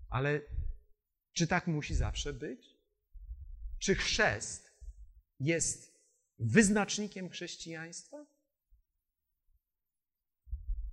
[0.08, 0.40] Ale
[1.32, 2.75] czy tak musi zawsze być?
[3.78, 4.72] Czy chrzest
[5.40, 6.00] jest
[6.38, 8.26] wyznacznikiem chrześcijaństwa?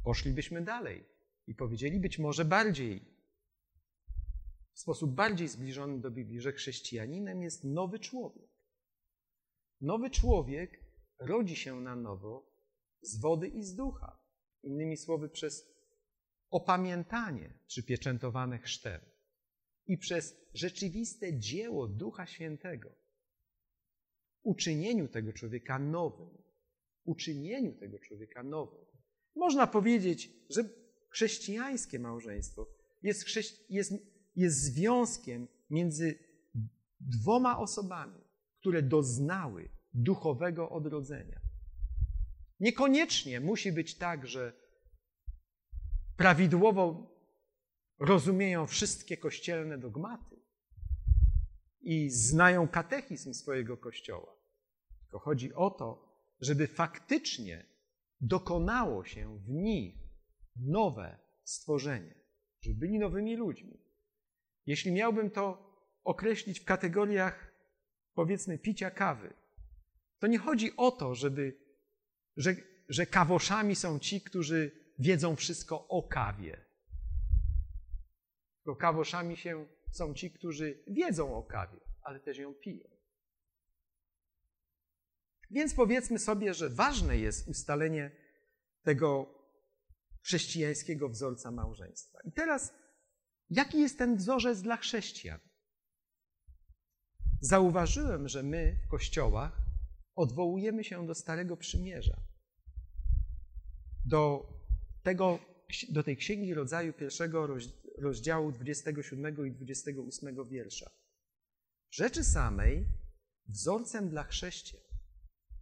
[0.03, 1.05] Poszlibyśmy dalej
[1.47, 3.13] i powiedzieli być może bardziej,
[4.73, 8.49] w sposób bardziej zbliżony do Biblii, że chrześcijaninem jest nowy człowiek.
[9.81, 10.79] Nowy człowiek
[11.19, 12.53] rodzi się na nowo
[13.01, 14.17] z wody i z ducha.
[14.63, 15.73] Innymi słowy, przez
[16.49, 19.01] opamiętanie przypieczętowane chrztem
[19.87, 22.95] i przez rzeczywiste dzieło Ducha Świętego.
[24.43, 26.43] Uczynieniu tego człowieka nowym.
[27.05, 28.85] Uczynieniu tego człowieka nowym.
[29.35, 30.69] Można powiedzieć, że
[31.09, 32.67] chrześcijańskie małżeństwo
[33.03, 33.25] jest,
[33.69, 33.93] jest,
[34.35, 36.19] jest związkiem między
[36.99, 38.21] dwoma osobami,
[38.59, 41.39] które doznały duchowego odrodzenia.
[42.59, 44.53] Niekoniecznie musi być tak, że
[46.17, 47.12] prawidłowo
[48.03, 50.35] rozumieją wszystkie kościelne dogmaty
[51.81, 54.35] i znają katechizm swojego kościoła.
[55.01, 57.65] Tylko chodzi o to, żeby faktycznie
[58.21, 59.95] dokonało się w nich
[60.55, 62.15] nowe stworzenie,
[62.61, 63.77] żeby byli nowymi ludźmi.
[64.65, 67.53] Jeśli miałbym to określić w kategoriach,
[68.13, 69.33] powiedzmy, picia kawy,
[70.19, 71.57] to nie chodzi o to, żeby,
[72.37, 72.55] że,
[72.89, 76.72] że kawoszami są ci, którzy wiedzą wszystko o kawie.
[78.63, 82.89] Tylko kawoszami się są ci, którzy wiedzą o kawie, ale też ją piją.
[85.51, 88.11] Więc powiedzmy sobie, że ważne jest ustalenie
[88.83, 89.39] tego
[90.21, 92.19] chrześcijańskiego wzorca małżeństwa.
[92.25, 92.73] I teraz,
[93.49, 95.39] jaki jest ten wzorzec dla chrześcijan?
[97.41, 99.57] Zauważyłem, że my w kościołach
[100.15, 102.21] odwołujemy się do Starego Przymierza,
[104.05, 104.49] do,
[105.03, 105.39] tego,
[105.89, 107.47] do tej księgi rodzaju pierwszego
[108.03, 110.91] rozdziału 27 i 28 wiersza.
[111.91, 112.85] Rzeczy samej
[113.47, 114.83] wzorcem dla chrześcijan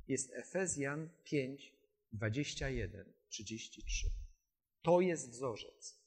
[0.07, 1.73] jest Efezjan 5,
[2.13, 4.07] 21, 33.
[4.81, 6.01] To jest wzorzec.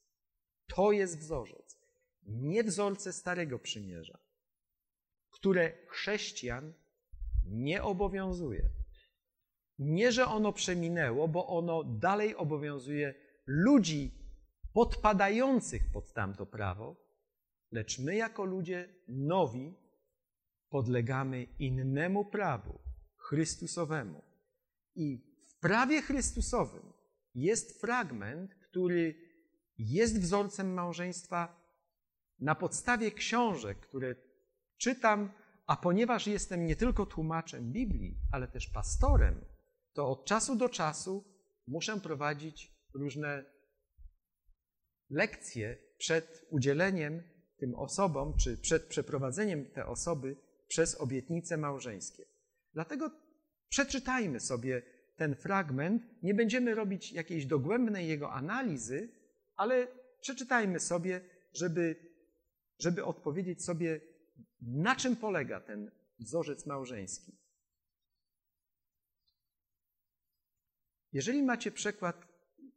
[0.66, 1.78] To jest wzorzec.
[2.22, 4.18] Nie wzorce Starego Przymierza,
[5.30, 6.72] które chrześcijan
[7.44, 8.70] nie obowiązuje.
[9.78, 13.14] Nie, że ono przeminęło, bo ono dalej obowiązuje
[13.46, 14.23] ludzi
[14.74, 16.96] podpadających pod tamto prawo,
[17.70, 19.74] lecz my jako ludzie nowi
[20.68, 22.78] podlegamy innemu prawu,
[23.16, 24.22] Chrystusowemu.
[24.94, 26.92] I w prawie Chrystusowym
[27.34, 29.14] jest fragment, który
[29.78, 31.60] jest wzorcem małżeństwa
[32.40, 34.14] na podstawie książek, które
[34.78, 35.30] czytam
[35.66, 39.44] a ponieważ jestem nie tylko tłumaczem Biblii, ale też pastorem,
[39.92, 41.24] to od czasu do czasu
[41.66, 43.44] muszę prowadzić różne
[45.10, 47.22] lekcje przed udzieleniem
[47.56, 50.36] tym osobom, czy przed przeprowadzeniem te osoby
[50.68, 52.24] przez obietnice małżeńskie.
[52.72, 53.10] Dlatego
[53.68, 54.82] przeczytajmy sobie
[55.16, 56.02] ten fragment.
[56.22, 59.08] Nie będziemy robić jakiejś dogłębnej jego analizy,
[59.56, 59.88] ale
[60.20, 61.20] przeczytajmy sobie,
[61.52, 61.96] żeby,
[62.78, 64.00] żeby odpowiedzieć sobie,
[64.62, 67.38] na czym polega ten wzorzec małżeński.
[71.12, 72.26] Jeżeli macie przekład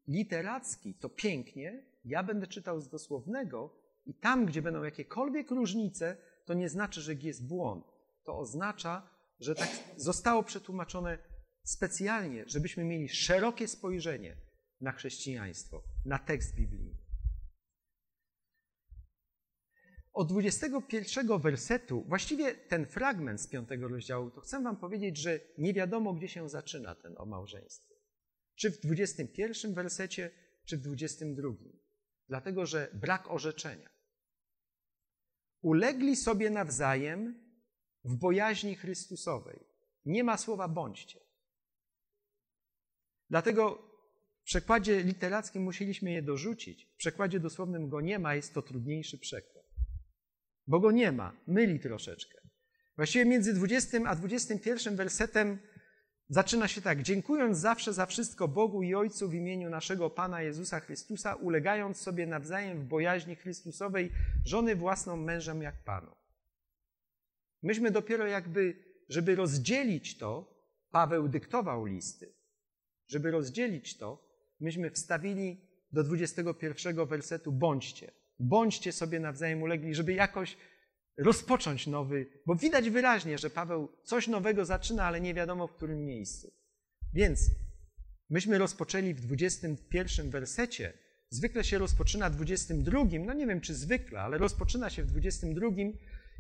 [0.08, 1.86] literacki, to pięknie.
[2.08, 7.14] Ja będę czytał z dosłownego i tam, gdzie będą jakiekolwiek różnice, to nie znaczy, że
[7.14, 7.86] jest błąd.
[8.24, 11.18] To oznacza, że tak zostało przetłumaczone
[11.64, 14.38] specjalnie, żebyśmy mieli szerokie spojrzenie
[14.82, 16.98] na chrześcijaństwo, na tekst biblijny.
[20.14, 25.74] Od 21 wersetu, właściwie ten fragment z 5 rozdziału, to chcę Wam powiedzieć, że nie
[25.74, 27.96] wiadomo, gdzie się zaczyna ten o małżeństwie.
[28.56, 30.32] Czy w 21 wersecie,
[30.66, 31.50] czy w 22.
[32.28, 33.90] Dlatego, że brak orzeczenia.
[35.62, 37.48] Ulegli sobie nawzajem
[38.04, 39.60] w bojaźni Chrystusowej.
[40.06, 41.20] Nie ma słowa bądźcie.
[43.30, 43.88] Dlatego
[44.42, 46.86] w przekładzie literackim musieliśmy je dorzucić.
[46.86, 49.66] W przekładzie dosłownym go nie ma, jest to trudniejszy przekład.
[50.68, 52.38] Bo go nie ma, myli troszeczkę.
[52.96, 55.60] Właściwie między 20 a 21 wersetem
[56.30, 60.80] zaczyna się tak: Dziękując zawsze za wszystko Bogu i Ojcu w imieniu naszego Pana Jezusa
[60.80, 64.12] Chrystusa, ulegając sobie nawzajem w bojaźni Chrystusowej,
[64.46, 66.12] żony własną mężem jak Panu.
[67.64, 70.58] Myśmy dopiero jakby, żeby rozdzielić to,
[70.92, 72.34] Paweł dyktował listy.
[73.08, 74.28] Żeby rozdzielić to,
[74.60, 75.62] myśmy wstawili
[75.92, 78.12] do 21 wersetu bądźcie.
[78.40, 80.58] Bądźcie sobie nawzajem ulegli, żeby jakoś
[81.18, 86.06] rozpocząć nowy, bo widać wyraźnie, że Paweł coś nowego zaczyna, ale nie wiadomo w którym
[86.06, 86.52] miejscu.
[87.14, 87.40] Więc
[88.30, 90.94] myśmy rozpoczęli w 21 wersecie.
[91.30, 95.68] Zwykle się rozpoczyna w 22, no nie wiem czy zwykle, ale rozpoczyna się w 22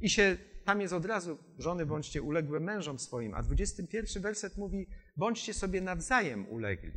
[0.01, 4.87] i się tam jest od razu żony bądźcie uległe mężom swoim, a 21 werset mówi
[5.17, 6.91] bądźcie sobie nawzajem ulegli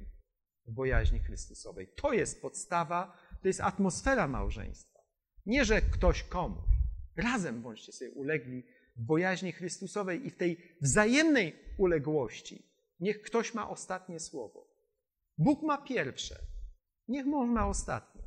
[0.66, 1.88] w bojaźni Chrystusowej.
[1.96, 4.98] To jest podstawa, to jest atmosfera małżeństwa.
[5.46, 6.79] Nie, że ktoś komuś.
[7.16, 8.62] Razem bądźcie sobie ulegli
[8.96, 12.62] w bojaźni Chrystusowej i w tej wzajemnej uległości.
[13.00, 14.70] Niech ktoś ma ostatnie słowo.
[15.38, 16.38] Bóg ma pierwsze,
[17.08, 18.22] niech mąż ma ostatnie.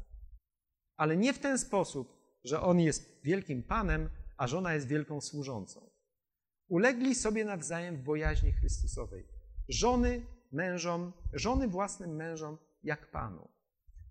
[0.97, 5.89] Ale nie w ten sposób, że on jest wielkim Panem, a żona jest wielką służącą.
[6.67, 9.27] Ulegli sobie nawzajem w bojaźni Chrystusowej.
[9.69, 13.49] Żony mężom, żony własnym mężom jak Panu.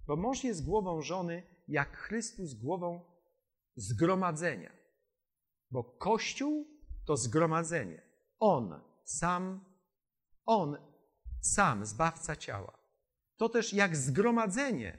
[0.07, 3.12] Bo mąż jest głową żony, jak Chrystus głową
[3.77, 4.73] zgromadzenia.
[5.71, 6.67] Bo Kościół
[7.07, 8.03] to zgromadzenie.
[8.39, 9.65] On sam,
[10.47, 10.77] on
[11.41, 12.79] sam, zbawca ciała.
[13.37, 14.99] To też jak zgromadzenie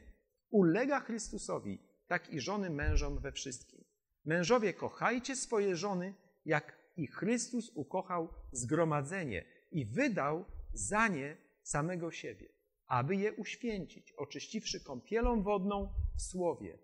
[0.49, 3.83] ulega Chrystusowi, tak i żony mężom we wszystkim.
[4.25, 6.13] Mężowie, kochajcie swoje żony,
[6.45, 12.49] jak i Chrystus ukochał zgromadzenie i wydał za nie samego siebie,
[12.87, 16.77] aby je uświęcić, oczyściwszy kąpielą wodną w słowie,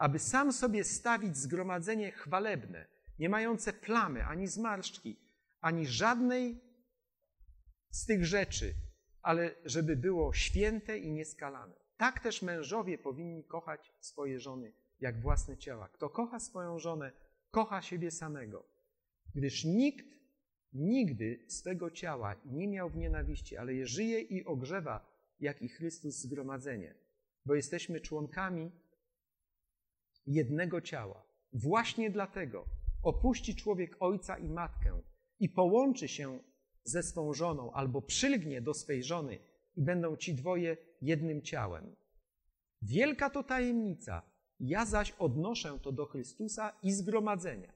[0.00, 2.86] aby sam sobie stawić zgromadzenie chwalebne,
[3.18, 5.16] nie mające plamy, ani zmarszczki,
[5.60, 6.60] ani żadnej
[7.90, 8.74] z tych rzeczy,
[9.22, 11.74] ale żeby było święte i nieskalane.
[11.96, 15.88] Tak też mężowie powinni kochać swoje żony jak własne ciała.
[15.88, 17.12] Kto kocha swoją żonę,
[17.50, 18.64] kocha siebie samego.
[19.34, 20.06] Gdyż nikt
[20.72, 25.06] nigdy swego ciała nie miał w nienawiści, ale je żyje i ogrzewa,
[25.40, 26.94] jak i Chrystus zgromadzenie,
[27.46, 28.72] bo jesteśmy członkami
[30.30, 31.26] jednego ciała.
[31.52, 32.64] Właśnie dlatego
[33.02, 35.00] opuści człowiek ojca i matkę
[35.38, 36.38] i połączy się
[36.84, 39.38] ze swą żoną albo przylgnie do swej żony
[39.76, 41.96] i będą ci dwoje jednym ciałem.
[42.82, 44.22] Wielka to tajemnica,
[44.60, 47.72] ja zaś odnoszę to do Chrystusa i zgromadzenia.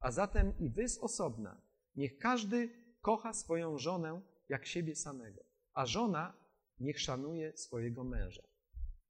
[0.00, 1.60] A zatem i wy z osobna,
[1.96, 6.36] niech każdy kocha swoją żonę jak siebie samego, a żona
[6.80, 8.42] niech szanuje swojego męża.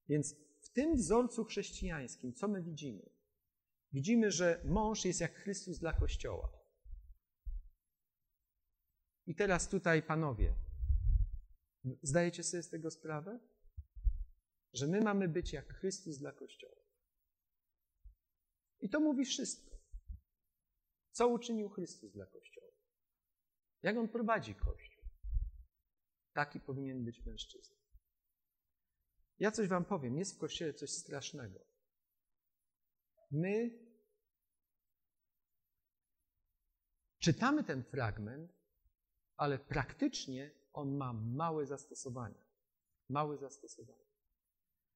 [0.08, 3.10] Więc w tym wzorcu chrześcijańskim, co my widzimy?
[3.92, 6.52] Widzimy, że mąż jest jak Chrystus dla Kościoła.
[9.26, 10.54] I teraz tutaj, panowie,
[12.02, 13.40] zdajecie sobie z tego sprawę?
[14.74, 16.82] Że my mamy być jak Chrystus dla Kościoła.
[18.80, 19.76] I to mówi wszystko.
[21.12, 22.72] Co uczynił Chrystus dla Kościoła?
[23.82, 25.04] Jak on prowadzi Kościół?
[26.32, 27.81] Taki powinien być mężczyzna.
[29.38, 31.60] Ja coś wam powiem, jest w Kościele coś strasznego.
[33.30, 33.70] My
[37.18, 38.52] czytamy ten fragment,
[39.36, 42.44] ale praktycznie on ma małe zastosowanie.
[43.08, 44.12] Małe zastosowanie.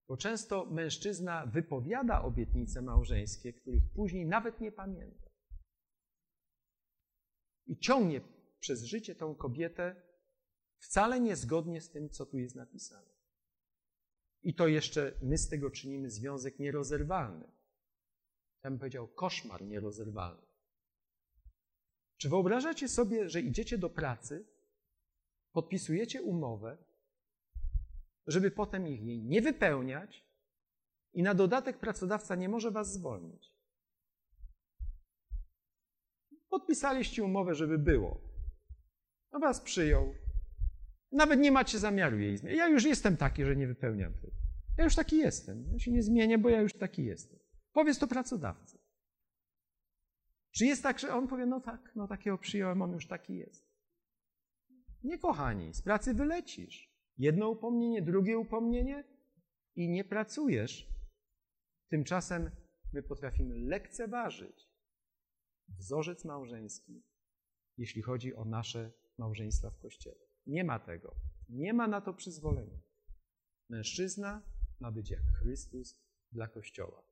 [0.08, 5.26] Bo często mężczyzna wypowiada obietnice małżeńskie, których później nawet nie pamięta.
[7.66, 8.20] i ciągnie
[8.60, 10.02] przez życie tą kobietę
[10.78, 13.15] wcale niezgodnie z tym, co tu jest napisane.
[14.46, 17.44] I to jeszcze my z tego czynimy związek nierozerwalny.
[18.64, 20.46] Ja bym powiedział koszmar nierozerwalny.
[22.16, 24.46] Czy wyobrażacie sobie, że idziecie do pracy,
[25.52, 26.76] podpisujecie umowę,
[28.26, 30.26] żeby potem ich jej nie wypełniać
[31.12, 33.52] i na dodatek pracodawca nie może was zwolnić?
[36.48, 38.20] Podpisaliście umowę, żeby było.
[39.32, 40.14] No was przyjął.
[41.16, 42.58] Nawet nie macie zamiaru jej zmienić.
[42.58, 44.36] Ja już jestem taki, że nie wypełniam tego.
[44.78, 45.64] Ja już taki jestem.
[45.72, 47.38] Ja się nie zmienię, bo ja już taki jestem.
[47.72, 48.78] Powiedz to pracodawcy.
[50.50, 53.66] Czy jest tak, że on powie, no tak, no takiego przyjąłem, on już taki jest.
[55.04, 56.96] Nie, kochani, z pracy wylecisz.
[57.18, 59.04] Jedno upomnienie, drugie upomnienie
[59.76, 60.88] i nie pracujesz.
[61.90, 62.50] Tymczasem
[62.92, 64.70] my potrafimy lekceważyć
[65.78, 67.02] wzorzec małżeński,
[67.76, 70.25] jeśli chodzi o nasze małżeństwa w Kościele.
[70.46, 71.14] Nie ma tego.
[71.48, 72.80] Nie ma na to przyzwolenia.
[73.68, 74.42] Mężczyzna
[74.80, 76.00] ma być jak Chrystus
[76.32, 77.02] dla Kościoła.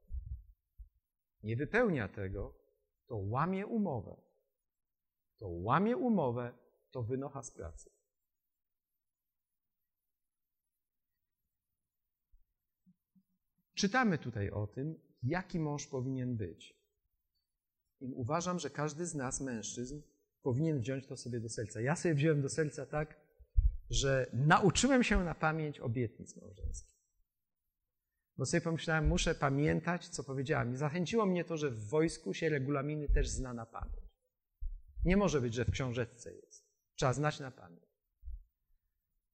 [1.43, 2.55] Nie wypełnia tego,
[3.07, 4.17] to łamie umowę.
[5.39, 6.53] To łamie umowę,
[6.91, 7.91] to wynocha z pracy.
[13.75, 16.77] Czytamy tutaj o tym, jaki mąż powinien być.
[18.01, 20.03] I uważam, że każdy z nas, mężczyzn,
[20.43, 21.81] powinien wziąć to sobie do serca.
[21.81, 23.24] Ja sobie wziąłem do serca tak,
[23.95, 26.95] że nauczyłem się na pamięć obietnic małżeńskich.
[28.37, 30.73] Bo sobie pomyślałem, muszę pamiętać, co powiedziałem.
[30.73, 34.05] I zachęciło mnie to, że w wojsku się regulaminy też zna na pamięć.
[35.05, 36.65] Nie może być, że w książeczce jest.
[36.95, 37.85] Trzeba znać na pamięć.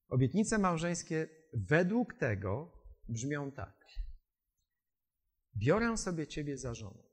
[0.09, 2.71] Obietnice małżeńskie według tego
[3.09, 3.85] brzmią tak.
[5.55, 7.03] Biorę sobie Ciebie za żonę.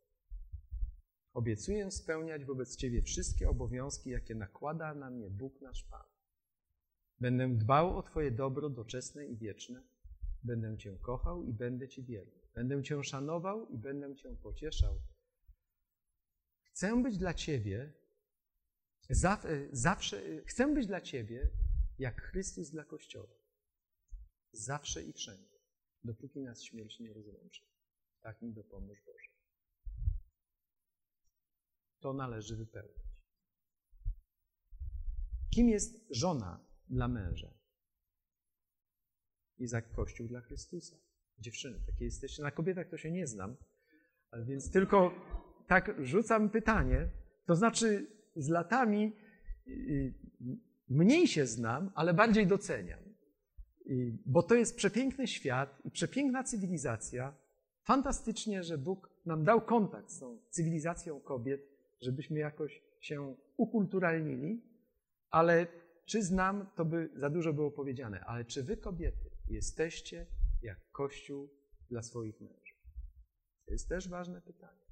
[1.32, 6.17] Obiecuję spełniać wobec Ciebie wszystkie obowiązki, jakie nakłada na mnie Bóg nasz Pan.
[7.20, 9.82] Będę dbał o Twoje dobro doczesne i wieczne.
[10.42, 12.40] Będę Cię kochał i będę Ci wierny.
[12.54, 15.00] Będę Cię szanował i będę Cię pocieszał.
[16.64, 17.92] Chcę być dla Ciebie
[19.72, 21.50] zawsze, chcę być dla Ciebie
[21.98, 23.34] jak Chrystus dla Kościoła.
[24.52, 25.58] Zawsze i wszędzie,
[26.04, 27.62] dopóki nas śmierć nie rozłączy.
[28.20, 29.28] Tak mi dopomóż Boże.
[32.00, 33.08] To należy wypełnić.
[35.54, 37.54] Kim jest żona dla męża?
[39.58, 40.96] Jest jak Kościół dla Chrystusa.
[41.38, 42.42] Dziewczyny, takie jesteście.
[42.42, 43.56] Na kobietach to się nie znam,
[44.46, 45.14] więc tylko
[45.66, 47.10] tak rzucam pytanie.
[47.46, 49.16] To znaczy, z latami
[49.66, 50.14] y, y,
[50.88, 53.00] mniej się znam, ale bardziej doceniam.
[54.26, 57.34] Bo to jest przepiękny świat i przepiękna cywilizacja.
[57.82, 61.60] Fantastycznie, że Bóg nam dał kontakt z tą cywilizacją kobiet,
[62.00, 64.62] żebyśmy jakoś się ukulturalnili,
[65.30, 65.66] ale
[66.08, 70.26] czy znam, to by za dużo było powiedziane, ale czy wy kobiety jesteście
[70.62, 71.48] jak Kościół
[71.90, 72.78] dla swoich mężów?
[73.66, 74.88] To jest też ważne pytanie.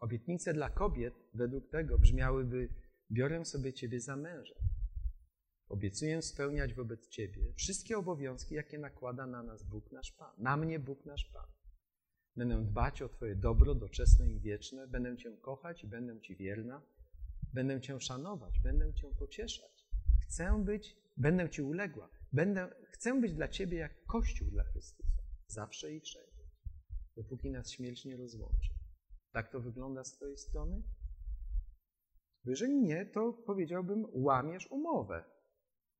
[0.00, 2.68] Obietnice dla kobiet według tego brzmiałyby:
[3.10, 4.54] Biorę sobie Ciebie za męża.
[5.68, 10.78] Obiecuję spełniać wobec Ciebie wszystkie obowiązki, jakie nakłada na nas Bóg nasz Pan, na mnie
[10.78, 11.59] Bóg nasz Pan.
[12.36, 16.82] Będę dbać o Twoje dobro doczesne i wieczne, będę Cię kochać i będę Ci wierna,
[17.52, 19.86] będę Cię szanować, będę Cię pocieszać.
[20.22, 25.94] Chcę być, będę Ci uległa, będę, chcę być dla Ciebie jak Kościół dla Chrystusa, zawsze
[25.94, 26.44] i wszędzie,
[27.16, 28.70] dopóki nas śmierć nie rozłączy.
[29.32, 30.82] Tak to wygląda z Twojej strony?
[32.44, 35.24] Bo jeżeli nie, to powiedziałbym, łamiesz umowę.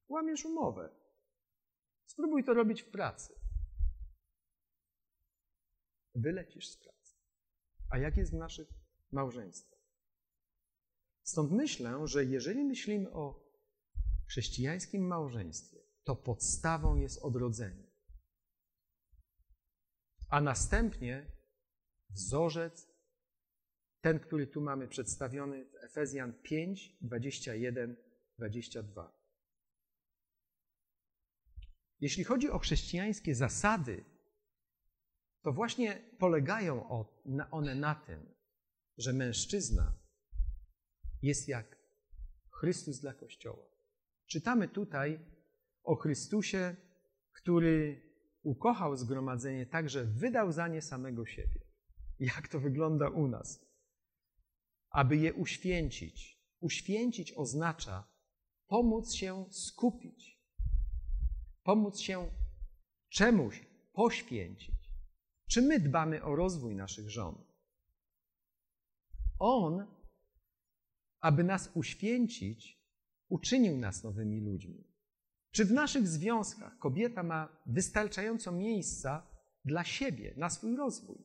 [0.09, 0.89] Łamiesz umowę.
[2.07, 3.40] Spróbuj to robić w pracy.
[6.21, 7.15] Wylecisz z pracy.
[7.91, 8.69] A jak jest w naszych
[9.13, 9.81] małżeństwach?
[11.23, 13.51] Stąd myślę, że jeżeli myślimy o
[14.29, 17.91] chrześcijańskim małżeństwie, to podstawą jest odrodzenie.
[20.29, 21.33] A następnie
[22.11, 22.89] wzorzec
[24.01, 27.97] ten, który tu mamy przedstawiony w Efezjan 5, 21,
[28.39, 29.21] 22.
[32.01, 34.05] Jeśli chodzi o chrześcijańskie zasady,
[35.43, 36.89] to właśnie polegają
[37.51, 38.35] one na tym,
[38.99, 39.93] że mężczyzna
[41.23, 41.77] jest jak
[42.51, 43.67] Chrystus dla Kościoła.
[44.27, 45.21] Czytamy tutaj
[45.83, 46.77] o Chrystusie,
[47.33, 48.03] który
[48.43, 51.61] ukochał zgromadzenie tak, że wydał za nie samego siebie.
[52.19, 53.71] Jak to wygląda u nas?
[54.91, 56.41] aby je uświęcić.
[56.61, 58.09] Uświęcić oznacza
[58.67, 60.41] pomóc się skupić,
[61.63, 62.31] pomóc się
[63.09, 64.80] czemuś poświęcić.
[65.51, 67.45] Czy my dbamy o rozwój naszych żon?
[69.39, 69.87] On,
[71.21, 72.81] aby nas uświęcić,
[73.29, 74.85] uczynił nas nowymi ludźmi.
[75.51, 79.27] Czy w naszych związkach kobieta ma wystarczająco miejsca
[79.65, 81.19] dla siebie, na swój rozwój?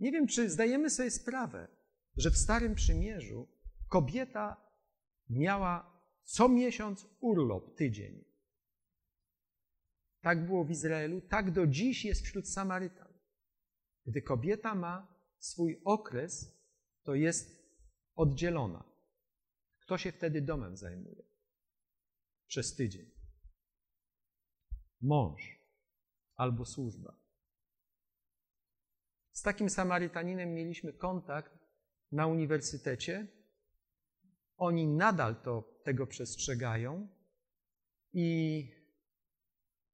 [0.00, 1.68] Nie wiem, czy zdajemy sobie sprawę,
[2.16, 3.48] że w Starym Przymierzu
[3.88, 4.56] kobieta
[5.30, 8.24] miała co miesiąc urlop, tydzień.
[10.20, 13.07] Tak było w Izraelu, tak do dziś jest wśród Samarytan.
[14.08, 15.06] Gdy kobieta ma
[15.38, 16.58] swój okres,
[17.02, 17.62] to jest
[18.14, 18.84] oddzielona.
[19.80, 21.22] Kto się wtedy domem zajmuje?
[22.46, 23.10] Przez tydzień.
[25.00, 25.60] Mąż
[26.34, 27.16] albo służba.
[29.32, 31.58] Z takim Samarytaninem mieliśmy kontakt
[32.12, 33.26] na uniwersytecie.
[34.56, 37.08] Oni nadal to, tego przestrzegają
[38.12, 38.70] i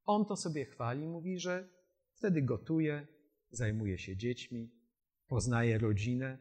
[0.04, 1.68] on to sobie chwali, mówi, że
[2.14, 3.13] wtedy gotuje,
[3.57, 4.70] zajmuje się dziećmi,
[5.26, 6.38] poznaje rodzinę.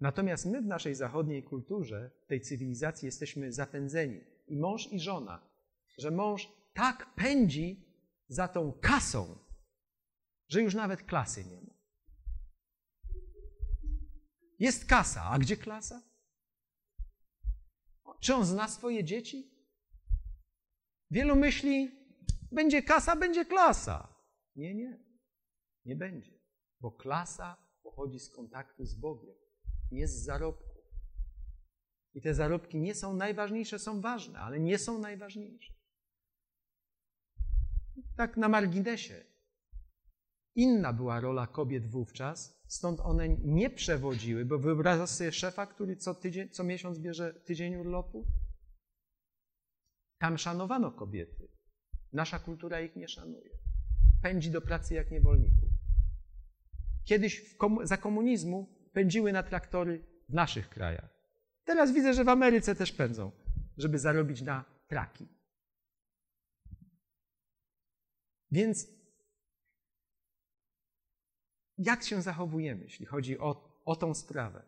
[0.00, 4.20] Natomiast my w naszej zachodniej kulturze, tej cywilizacji jesteśmy zapędzeni.
[4.46, 5.50] I mąż i żona,
[5.98, 7.84] że mąż tak pędzi
[8.28, 9.38] za tą kasą,
[10.48, 11.74] że już nawet klasy nie ma.
[14.58, 16.02] Jest kasa, a gdzie klasa?
[18.20, 19.50] Czy on zna swoje dzieci?
[21.10, 21.90] Wielu myśli,
[22.52, 24.14] będzie kasa, będzie klasa.
[24.56, 25.11] Nie, nie.
[25.84, 26.38] Nie będzie.
[26.80, 29.34] Bo klasa pochodzi z kontaktu z Bogiem,
[29.90, 30.82] nie z zarobku.
[32.14, 35.74] I te zarobki nie są najważniejsze, są ważne, ale nie są najważniejsze.
[38.16, 39.24] Tak na marginesie.
[40.54, 46.14] Inna była rola kobiet wówczas, stąd one nie przewodziły, bo wyobrażasz sobie szefa, który co,
[46.14, 48.26] tydzień, co miesiąc bierze tydzień urlopu?
[50.18, 51.48] Tam szanowano kobiety.
[52.12, 53.50] Nasza kultura ich nie szanuje.
[54.22, 55.61] Pędzi do pracy jak niewolników.
[57.04, 61.10] Kiedyś komu za komunizmu pędziły na traktory w naszych krajach.
[61.64, 63.32] Teraz widzę, że w Ameryce też pędzą,
[63.76, 65.28] żeby zarobić na traki.
[68.50, 68.88] Więc
[71.78, 74.62] jak się zachowujemy, jeśli chodzi o, o tą sprawę?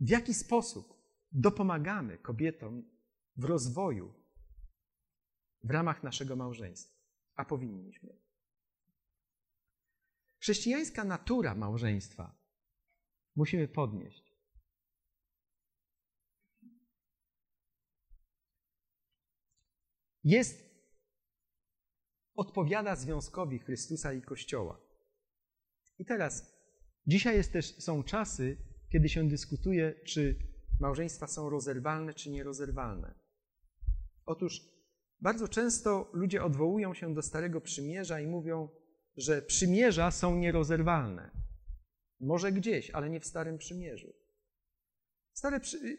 [0.00, 0.94] W jaki sposób
[1.32, 2.90] dopomagamy kobietom
[3.36, 4.14] w rozwoju
[5.64, 7.00] w ramach naszego małżeństwa?
[7.34, 8.29] A powinniśmy.
[10.40, 12.38] Chrześcijańska natura małżeństwa
[13.36, 14.30] musimy podnieść.
[20.24, 20.70] Jest,
[22.34, 24.80] odpowiada związkowi Chrystusa i Kościoła.
[25.98, 26.52] I teraz,
[27.06, 28.56] dzisiaj jest też, są czasy,
[28.92, 30.38] kiedy się dyskutuje, czy
[30.80, 33.14] małżeństwa są rozerwalne, czy nierozerwalne.
[34.26, 34.60] Otóż
[35.20, 38.68] bardzo często ludzie odwołują się do Starego Przymierza i mówią,
[39.16, 41.30] że przymierza są nierozerwalne.
[42.20, 44.12] Może gdzieś, ale nie w Starym Przymierzu.
[45.32, 45.98] Stare przy...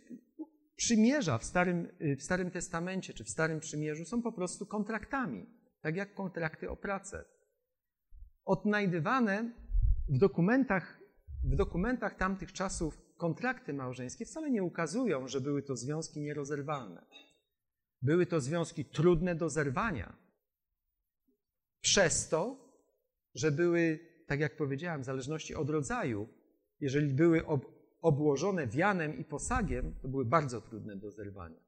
[0.75, 1.87] przymierza w Starym,
[2.17, 5.45] w Starym Testamencie czy w Starym Przymierzu są po prostu kontraktami,
[5.81, 7.25] tak jak kontrakty o pracę.
[8.45, 9.51] Odnajdywane
[10.09, 10.99] w dokumentach,
[11.43, 17.05] w dokumentach tamtych czasów kontrakty małżeńskie wcale nie ukazują, że były to związki nierozerwalne.
[18.01, 20.17] Były to związki trudne do zerwania.
[21.81, 22.60] Przez to,
[23.35, 26.27] że były, tak jak powiedziałem, w zależności od rodzaju,
[26.79, 31.59] jeżeli były ob obłożone wianem i posagiem, to były bardzo trudne do zerwania.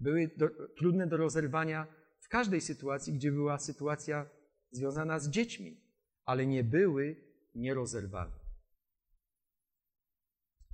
[0.00, 1.86] Były do, trudne do rozerwania
[2.20, 4.30] w każdej sytuacji, gdzie była sytuacja
[4.70, 5.80] związana z dziećmi,
[6.24, 7.16] ale nie były
[7.54, 8.42] nierozerwalne.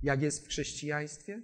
[0.03, 1.41] Jak jest w chrześcijaństwie?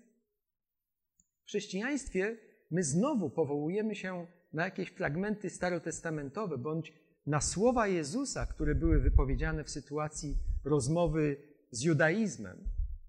[1.43, 2.37] W chrześcijaństwie
[2.71, 6.93] my znowu powołujemy się na jakieś fragmenty starotestamentowe bądź
[7.25, 11.37] na słowa Jezusa, które były wypowiedziane w sytuacji rozmowy
[11.71, 12.57] z judaizmem.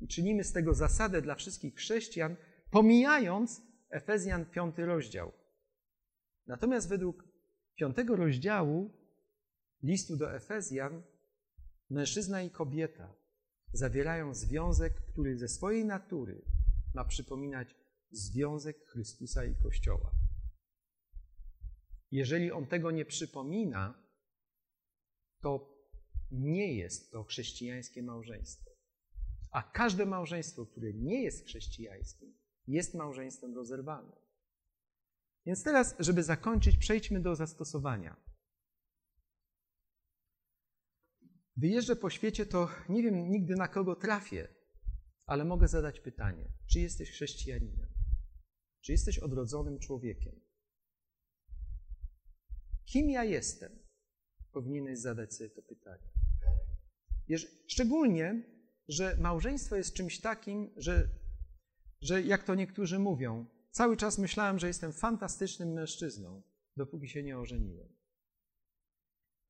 [0.00, 2.36] I czynimy z tego zasadę dla wszystkich chrześcijan,
[2.70, 5.32] pomijając Efezjan 5 rozdział.
[6.46, 7.24] Natomiast według
[7.74, 8.90] 5 rozdziału
[9.82, 11.02] listu do Efezjan
[11.90, 13.14] mężczyzna i kobieta
[13.72, 16.42] zawierają związek, który ze swojej natury
[16.94, 17.74] ma przypominać
[18.10, 20.10] związek Chrystusa i Kościoła.
[22.10, 24.05] Jeżeli on tego nie przypomina,
[25.46, 25.76] to
[26.30, 28.70] nie jest to chrześcijańskie małżeństwo.
[29.50, 34.16] A każde małżeństwo, które nie jest chrześcijańskim, jest małżeństwem rozerwanym.
[35.46, 38.16] Więc teraz, żeby zakończyć, przejdźmy do zastosowania.
[41.56, 44.48] Wyjeżdżę po świecie, to nie wiem nigdy na kogo trafię,
[45.26, 47.88] ale mogę zadać pytanie: czy jesteś chrześcijaninem?
[48.80, 50.40] Czy jesteś odrodzonym człowiekiem?
[52.84, 53.85] Kim ja jestem?
[54.56, 56.08] Powinieneś zadać sobie to pytanie.
[57.66, 58.42] Szczególnie,
[58.88, 61.08] że małżeństwo jest czymś takim, że,
[62.00, 66.42] że jak to niektórzy mówią, cały czas myślałem, że jestem fantastycznym mężczyzną,
[66.76, 67.88] dopóki się nie ożeniłem.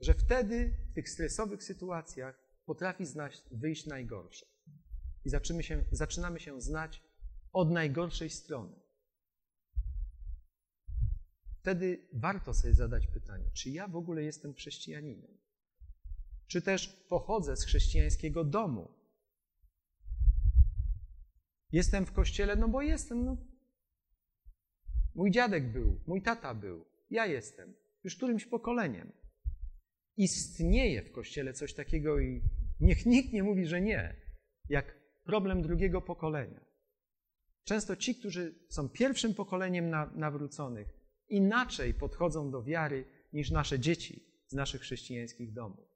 [0.00, 4.46] Że wtedy w tych stresowych sytuacjach potrafi znać, wyjść najgorsze.
[5.24, 7.02] I zaczynamy się, zaczynamy się znać
[7.52, 8.85] od najgorszej strony.
[11.66, 15.38] Wtedy warto sobie zadać pytanie, czy ja w ogóle jestem chrześcijaninem?
[16.46, 18.88] Czy też pochodzę z chrześcijańskiego domu?
[21.72, 23.24] Jestem w kościele, no bo jestem.
[23.24, 23.36] No.
[25.14, 29.12] Mój dziadek był, mój tata był, ja jestem, już którymś pokoleniem.
[30.16, 32.42] Istnieje w kościele coś takiego i
[32.80, 34.16] niech nikt nie mówi, że nie,
[34.68, 36.60] jak problem drugiego pokolenia.
[37.64, 40.95] Często ci, którzy są pierwszym pokoleniem nawróconych,
[41.28, 45.88] inaczej podchodzą do wiary niż nasze dzieci z naszych chrześcijańskich domów.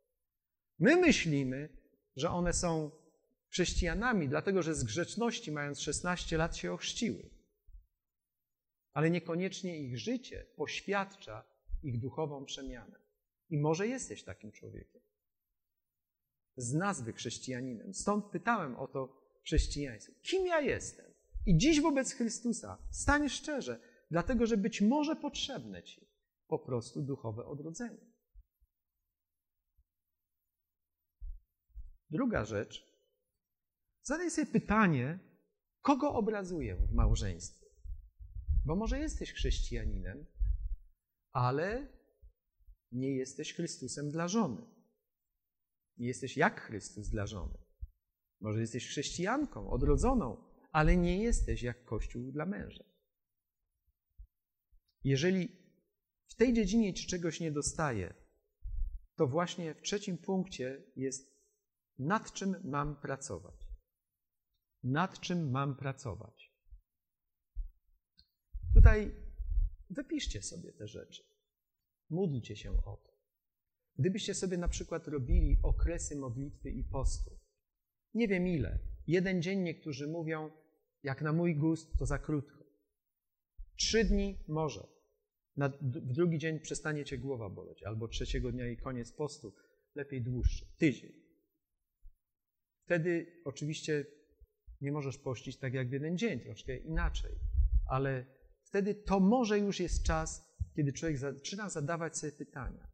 [0.79, 1.69] My myślimy,
[2.17, 2.91] że one są
[3.49, 7.31] chrześcijanami, dlatego że z grzeczności, mając 16 lat, się ochrzciły.
[8.93, 11.45] Ale niekoniecznie ich życie poświadcza
[11.83, 13.01] ich duchową przemianę.
[13.51, 15.03] I może jesteś takim człowiekiem.
[16.57, 17.95] Z nazwy chrześcijaninem.
[17.95, 20.13] Stąd pytałem o to chrześcijaństwo.
[20.23, 21.07] Kim ja jestem?
[21.47, 23.81] I dziś wobec Chrystusa stań szczerze,
[24.11, 26.11] dlatego że być może potrzebne ci
[26.47, 28.11] po prostu duchowe odrodzenie.
[32.11, 32.91] Druga rzecz.
[34.03, 35.19] Zadaj sobie pytanie,
[35.83, 37.67] kogo obrazuję w małżeństwie?
[38.65, 40.27] Bo może jesteś chrześcijaninem,
[41.33, 41.89] ale
[42.93, 44.63] nie jesteś Chrystusem dla żony.
[45.97, 47.59] Nie jesteś jak Chrystus dla żony.
[48.41, 52.90] Może jesteś chrześcijanką, odrodzoną, ale nie jesteś jak Kościół dla męża.
[55.05, 55.49] Jeżeli
[56.27, 58.15] w tej dziedzinie ci czegoś nie dostaje,
[59.17, 61.41] to właśnie w trzecim punkcie jest
[61.99, 63.69] nad czym mam pracować.
[64.83, 66.53] Nad czym mam pracować.
[68.75, 69.15] Tutaj
[69.91, 71.23] wypiszcie sobie te rzeczy.
[72.11, 73.11] Módlcie się o to.
[73.99, 77.39] Gdybyście sobie na przykład robili okresy modlitwy i postu,
[78.15, 80.51] nie wiem ile, jeden dzień niektórzy mówią,
[81.03, 82.60] jak na mój gust, to za krótko.
[83.77, 84.87] Trzy dni może.
[85.57, 89.53] Na, w drugi dzień przestanie cię głowa boleć, albo trzeciego dnia i koniec postu.
[89.95, 90.67] Lepiej dłuższy.
[90.79, 91.13] Tydzień.
[92.85, 94.07] Wtedy oczywiście
[94.81, 97.33] nie możesz pościć tak jak w jeden dzień, troszkę inaczej,
[97.89, 98.27] ale
[98.63, 102.91] wtedy to może już jest czas, kiedy człowiek zaczyna zadawać sobie pytania.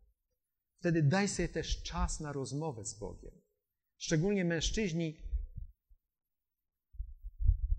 [0.79, 3.41] Wtedy daj sobie też czas na rozmowę z Bogiem.
[3.99, 5.17] Szczególnie mężczyźni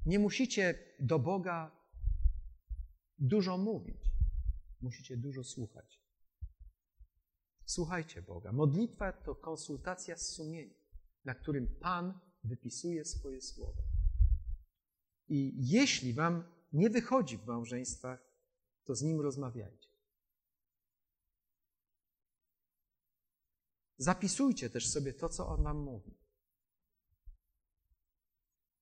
[0.06, 1.77] nie musicie do Boga
[3.20, 4.12] dużo mówić,
[4.82, 6.02] musicie dużo słuchać.
[7.66, 8.52] Słuchajcie Boga.
[8.52, 10.78] Modlitwa to konsultacja z sumieniem,
[11.26, 13.84] na którym Pan wypisuje swoje słowa.
[15.28, 16.44] I jeśli Wam
[16.74, 18.20] nie wychodzi w małżeństwach,
[18.84, 19.90] to z Nim rozmawiajcie.
[23.98, 26.18] Zapisujcie też sobie to, co On Wam mówi.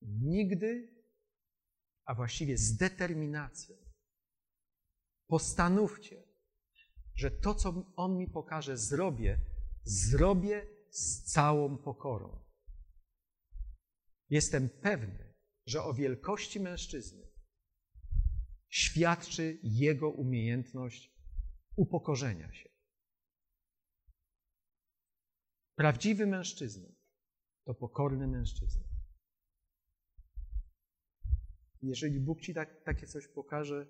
[0.02, 0.96] Nigdy
[2.06, 3.85] a właściwie z determinacją.
[5.28, 6.24] Postanówcie,
[7.16, 9.40] że to, co On mi pokaże, zrobię,
[9.84, 12.40] zrobię z całą pokorą.
[14.30, 15.34] Jestem pewny,
[15.68, 17.28] że o wielkości mężczyzny
[18.70, 21.16] świadczy jego umiejętność
[21.76, 22.70] upokorzenia się.
[25.76, 26.90] Prawdziwy mężczyzna
[27.66, 28.84] to pokorny mężczyzna.
[31.82, 33.88] Jeżeli Bóg ci tak, takie coś pokaże,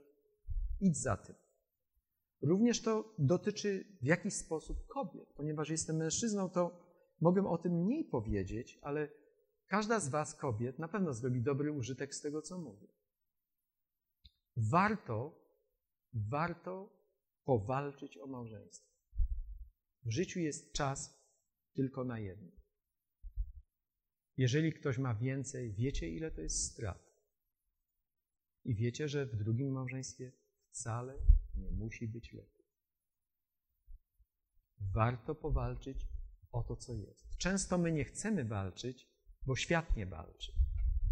[0.80, 1.36] idź za tym.
[2.41, 5.34] Również to dotyczy w jakiś sposób kobiet.
[5.36, 6.86] Ponieważ jestem mężczyzną, to
[7.21, 9.09] mogę o tym mniej powiedzieć, ale
[9.67, 12.88] każda z Was, kobiet, na pewno zrobi dobry użytek z tego, co mówię.
[14.57, 15.39] Warto,
[16.13, 16.89] warto
[17.43, 18.95] powalczyć o małżeństwo.
[20.05, 21.26] W życiu jest czas
[21.73, 22.51] tylko na jedno.
[24.38, 27.15] Jeżeli ktoś ma więcej, wiecie, ile to jest strat.
[28.63, 30.32] I wiecie, że w drugim małżeństwie
[30.76, 31.13] wcale
[31.55, 32.65] nie musi być lepiej.
[34.93, 36.07] Warto powalczyć
[36.51, 37.38] o to, co jest.
[37.38, 39.07] Często my nie chcemy walczyć,
[39.45, 40.51] bo świat nie walczy.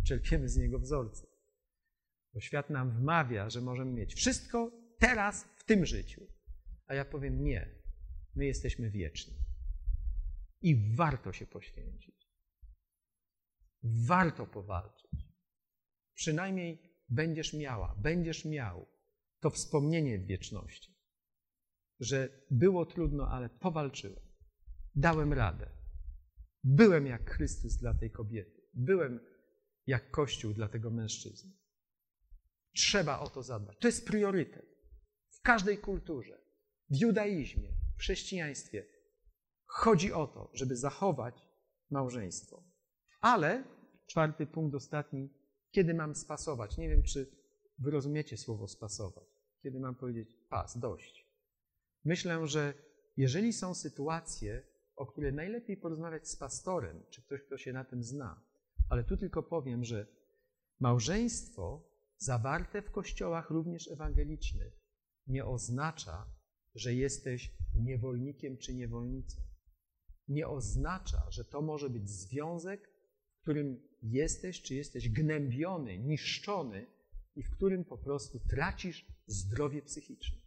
[0.07, 1.27] Czerpiemy z niego wzorce.
[2.33, 6.27] Bo świat nam wmawia, że możemy mieć wszystko teraz, w tym życiu.
[6.87, 7.69] A ja powiem nie.
[8.35, 9.37] My jesteśmy wieczni.
[10.61, 12.27] I warto się poświęcić.
[13.83, 15.11] Warto powalczyć.
[16.13, 18.92] Przynajmniej będziesz miała, będziesz miał
[19.43, 20.95] to wspomnienie w wieczności,
[21.99, 24.23] że było trudno, ale powalczyłem,
[24.95, 25.69] dałem radę.
[26.63, 28.61] Byłem jak Chrystus dla tej kobiety.
[28.73, 29.19] Byłem
[29.87, 31.51] jak Kościół dla tego mężczyzny.
[32.75, 33.77] Trzeba o to zadbać.
[33.79, 34.65] To jest priorytet.
[35.29, 36.41] W każdej kulturze,
[36.89, 38.85] w judaizmie, w chrześcijaństwie
[39.65, 41.35] chodzi o to, żeby zachować
[41.89, 42.63] małżeństwo.
[43.21, 43.63] Ale,
[44.07, 45.33] czwarty punkt, ostatni,
[45.71, 46.77] kiedy mam spasować?
[46.77, 47.43] Nie wiem, czy
[47.79, 49.32] wy rozumiecie słowo spasować.
[49.63, 51.27] Kiedy mam powiedzieć pas, dość.
[52.05, 52.73] Myślę, że
[53.17, 54.63] jeżeli są sytuacje,
[54.95, 58.41] o które najlepiej porozmawiać z pastorem, czy ktoś, kto się na tym zna,
[58.89, 60.07] ale tu tylko powiem, że
[60.79, 64.73] małżeństwo zawarte w kościołach również ewangelicznych
[65.27, 66.25] nie oznacza,
[66.75, 69.41] że jesteś niewolnikiem czy niewolnicą.
[70.27, 72.89] Nie oznacza, że to może być związek,
[73.37, 76.85] w którym jesteś czy jesteś gnębiony, niszczony
[77.35, 80.37] i w którym po prostu tracisz zdrowie psychiczne.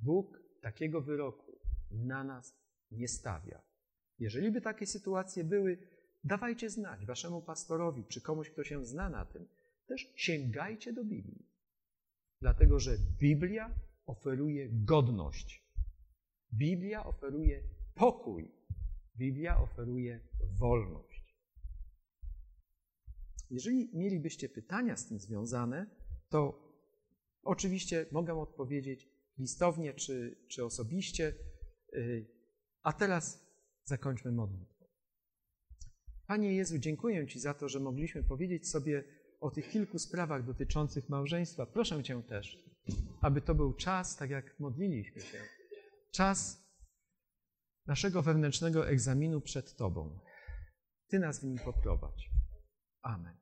[0.00, 1.58] Bóg takiego wyroku
[1.90, 2.56] na nas
[2.90, 3.62] nie stawia.
[4.18, 5.78] Jeżeli by takie sytuacje były,
[6.24, 9.48] dawajcie znać waszemu pastorowi czy komuś, kto się zna na tym.
[9.86, 11.48] Też sięgajcie do Biblii.
[12.40, 13.74] Dlatego, że Biblia
[14.06, 15.62] oferuje godność.
[16.52, 17.62] Biblia oferuje
[17.94, 18.52] pokój.
[19.16, 20.20] Biblia oferuje
[20.58, 21.36] wolność.
[23.50, 25.86] Jeżeli mielibyście pytania z tym związane,
[26.28, 26.61] to
[27.42, 31.34] oczywiście mogę odpowiedzieć listownie czy, czy osobiście.
[31.94, 32.26] Y,
[32.82, 33.46] a teraz
[33.84, 34.84] zakończmy modlitwą.
[36.26, 39.04] Panie Jezu, dziękuję Ci za to, że mogliśmy powiedzieć sobie
[39.40, 41.66] o tych kilku sprawach dotyczących małżeństwa.
[41.66, 42.58] Proszę Cię też,
[43.20, 45.38] aby to był czas, tak jak modliliśmy się,
[46.10, 46.62] czas
[47.86, 50.18] naszego wewnętrznego egzaminu przed Tobą.
[51.08, 52.30] Ty nas w nim poprowadź.
[53.02, 53.41] Amen.